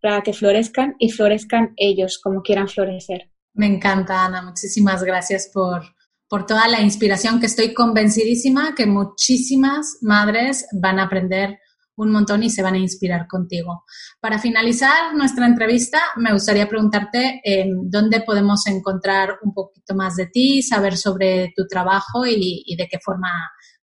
para 0.00 0.22
que 0.22 0.32
florezcan 0.32 0.94
y 0.98 1.10
florezcan 1.10 1.72
ellos 1.76 2.20
como 2.22 2.42
quieran 2.42 2.68
florecer. 2.68 3.30
Me 3.54 3.66
encanta, 3.66 4.24
Ana. 4.24 4.42
Muchísimas 4.42 5.02
gracias 5.02 5.50
por, 5.52 5.82
por 6.28 6.46
toda 6.46 6.68
la 6.68 6.82
inspiración 6.82 7.40
que 7.40 7.46
estoy 7.46 7.74
convencidísima 7.74 8.74
que 8.76 8.86
muchísimas 8.86 9.98
madres 10.02 10.68
van 10.72 10.98
a 10.98 11.04
aprender 11.04 11.58
un 11.98 12.10
montón 12.10 12.42
y 12.42 12.50
se 12.50 12.62
van 12.62 12.74
a 12.74 12.78
inspirar 12.78 13.26
contigo. 13.26 13.84
Para 14.20 14.38
finalizar 14.38 15.14
nuestra 15.14 15.46
entrevista, 15.46 15.98
me 16.16 16.32
gustaría 16.32 16.68
preguntarte 16.68 17.42
dónde 17.82 18.20
podemos 18.20 18.66
encontrar 18.66 19.38
un 19.42 19.52
poquito 19.52 19.94
más 19.94 20.16
de 20.16 20.26
ti, 20.26 20.62
saber 20.62 20.96
sobre 20.96 21.52
tu 21.56 21.66
trabajo 21.66 22.24
y, 22.26 22.74
de 22.76 22.88
qué 22.88 22.98
forma 23.04 23.30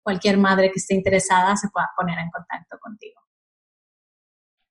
cualquier 0.02 0.38
madre 0.38 0.72
que 0.72 0.80
esté 0.80 0.96
interesada 0.96 1.56
se 1.56 1.68
pueda 1.70 1.90
poner 1.98 2.18
en 2.20 2.30
contacto 2.30 2.78
contigo. 2.80 3.20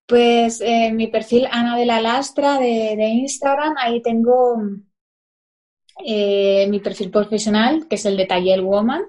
Pues 0.06 0.60
eh, 0.60 0.92
mi 0.92 1.08
perfil 1.08 1.48
Ana 1.50 1.76
de 1.76 1.86
la 1.86 2.00
Lastra 2.00 2.58
de, 2.58 2.94
Instagram, 2.94 3.74
ahí 3.78 4.02
tengo 4.02 4.60
eh, 6.04 6.66
mi 6.68 6.80
perfil 6.80 7.10
profesional, 7.10 7.86
que 7.88 7.96
es 7.96 8.04
el 8.06 8.16
de 8.16 8.26
Taller 8.26 8.62
Woman. 8.62 9.02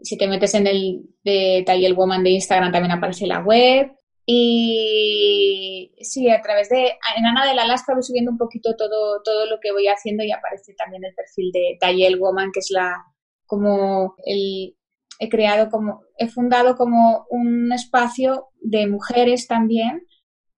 Si 0.00 0.16
te 0.16 0.28
metes 0.28 0.54
en 0.54 0.66
el 0.66 1.02
de 1.24 1.62
Taller 1.66 1.94
Woman 1.94 2.22
de 2.22 2.30
Instagram 2.30 2.72
también 2.72 2.92
aparece 2.92 3.26
la 3.26 3.40
web. 3.40 3.92
Y 4.26 5.94
sí, 6.00 6.28
a 6.28 6.42
través 6.42 6.68
de, 6.68 6.92
en 7.16 7.26
Ana 7.26 7.46
de 7.46 7.54
la 7.54 7.66
Lastra 7.66 7.94
voy 7.94 8.02
subiendo 8.02 8.30
un 8.30 8.36
poquito 8.36 8.76
todo, 8.76 9.22
todo 9.22 9.46
lo 9.46 9.58
que 9.60 9.72
voy 9.72 9.88
haciendo 9.88 10.22
y 10.22 10.30
aparece 10.30 10.74
también 10.74 11.02
el 11.04 11.14
perfil 11.14 11.50
de 11.50 11.78
Taller 11.80 12.18
Woman, 12.18 12.50
que 12.52 12.60
es 12.60 12.68
la, 12.70 13.04
como 13.46 14.14
el, 14.26 14.76
he 15.18 15.28
creado 15.28 15.70
como, 15.70 16.02
he 16.18 16.28
fundado 16.28 16.76
como 16.76 17.26
un 17.30 17.72
espacio 17.72 18.48
de 18.60 18.86
mujeres 18.86 19.46
también 19.46 20.02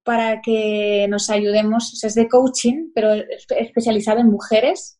para 0.03 0.41
que 0.41 1.07
nos 1.09 1.31
ayudemos, 1.31 2.03
es 2.03 2.15
de 2.15 2.29
coaching, 2.29 2.91
pero 2.95 3.13
especializado 3.57 4.21
en 4.21 4.31
mujeres. 4.31 4.99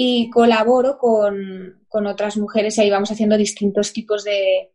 Y 0.00 0.30
colaboro 0.30 0.96
con, 0.96 1.84
con, 1.88 2.06
otras 2.06 2.36
mujeres 2.36 2.78
y 2.78 2.82
ahí 2.82 2.90
vamos 2.90 3.10
haciendo 3.10 3.36
distintos 3.36 3.92
tipos 3.92 4.22
de, 4.22 4.72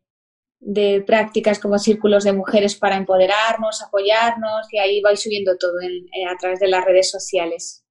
de, 0.60 1.02
prácticas 1.08 1.60
como 1.60 1.80
círculos 1.80 2.26
de 2.26 2.34
mujeres 2.34 2.76
para 2.76 2.98
empoderarnos, 2.98 3.82
apoyarnos 3.82 4.68
y 4.70 4.80
ahí 4.80 5.02
vais 5.02 5.24
subiendo 5.24 5.56
todo 5.58 5.80
eh, 5.82 6.26
a 6.30 6.36
través 6.36 6.60
de 6.60 6.68
las 6.68 6.84
redes 6.84 7.10
sociales. 7.10 7.86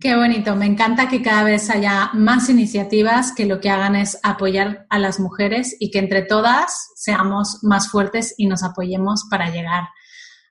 Qué 0.00 0.16
bonito, 0.16 0.56
me 0.56 0.64
encanta 0.64 1.10
que 1.10 1.20
cada 1.20 1.44
vez 1.44 1.68
haya 1.68 2.10
más 2.14 2.48
iniciativas 2.48 3.32
que 3.36 3.44
lo 3.44 3.60
que 3.60 3.68
hagan 3.68 3.94
es 3.94 4.18
apoyar 4.22 4.86
a 4.88 4.98
las 4.98 5.20
mujeres 5.20 5.76
y 5.78 5.90
que 5.90 5.98
entre 5.98 6.22
todas 6.22 6.92
seamos 6.96 7.58
más 7.62 7.90
fuertes 7.90 8.34
y 8.38 8.46
nos 8.46 8.62
apoyemos 8.62 9.26
para 9.30 9.50
llegar 9.50 9.84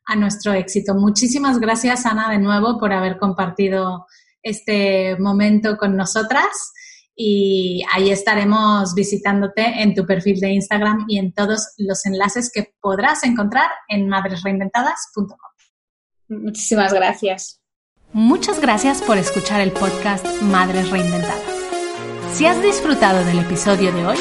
a 0.05 0.15
nuestro 0.15 0.53
éxito. 0.53 0.93
Muchísimas 0.93 1.59
gracias, 1.59 2.05
Ana, 2.05 2.29
de 2.29 2.37
nuevo 2.37 2.77
por 2.77 2.93
haber 2.93 3.17
compartido 3.17 4.05
este 4.43 5.17
momento 5.19 5.77
con 5.77 5.95
nosotras 5.95 6.73
y 7.15 7.83
ahí 7.93 8.09
estaremos 8.09 8.95
visitándote 8.95 9.81
en 9.81 9.93
tu 9.93 10.05
perfil 10.05 10.39
de 10.39 10.53
Instagram 10.53 11.05
y 11.07 11.19
en 11.19 11.33
todos 11.33 11.73
los 11.77 12.05
enlaces 12.05 12.51
que 12.53 12.73
podrás 12.81 13.23
encontrar 13.23 13.69
en 13.89 14.07
madresreinventadas.com. 14.07 15.37
Muchísimas 16.29 16.93
gracias. 16.93 17.59
Muchas 18.13 18.59
gracias 18.59 19.01
por 19.01 19.17
escuchar 19.17 19.61
el 19.61 19.71
podcast 19.71 20.25
Madres 20.41 20.89
Reinventadas. 20.89 21.41
Si 22.33 22.45
has 22.45 22.61
disfrutado 22.61 23.23
del 23.25 23.39
episodio 23.39 23.91
de 23.93 24.05
hoy, 24.05 24.17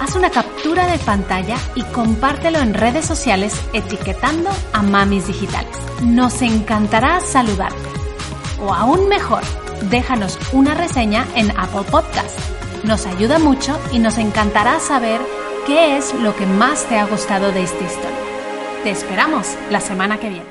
haz 0.00 0.16
una 0.16 0.30
captura 0.30 0.90
de 0.90 0.98
pantalla 0.98 1.56
y 1.74 1.82
compártelo 1.82 2.58
en 2.58 2.74
redes 2.74 3.04
sociales 3.04 3.54
etiquetando 3.72 4.50
a 4.72 4.82
Mamis 4.82 5.26
Digitales. 5.26 5.76
Nos 6.02 6.42
encantará 6.42 7.20
saludarte. 7.20 7.99
O 8.62 8.72
aún 8.72 9.08
mejor, 9.08 9.42
déjanos 9.90 10.38
una 10.52 10.74
reseña 10.74 11.26
en 11.34 11.50
Apple 11.58 11.84
Podcast. 11.90 12.38
Nos 12.84 13.06
ayuda 13.06 13.38
mucho 13.38 13.78
y 13.92 13.98
nos 13.98 14.18
encantará 14.18 14.80
saber 14.80 15.20
qué 15.66 15.96
es 15.96 16.14
lo 16.14 16.34
que 16.36 16.46
más 16.46 16.84
te 16.86 16.98
ha 16.98 17.06
gustado 17.06 17.52
de 17.52 17.62
esta 17.62 17.84
historia. 17.84 18.18
Te 18.82 18.90
esperamos 18.90 19.56
la 19.70 19.80
semana 19.80 20.18
que 20.18 20.30
viene. 20.30 20.49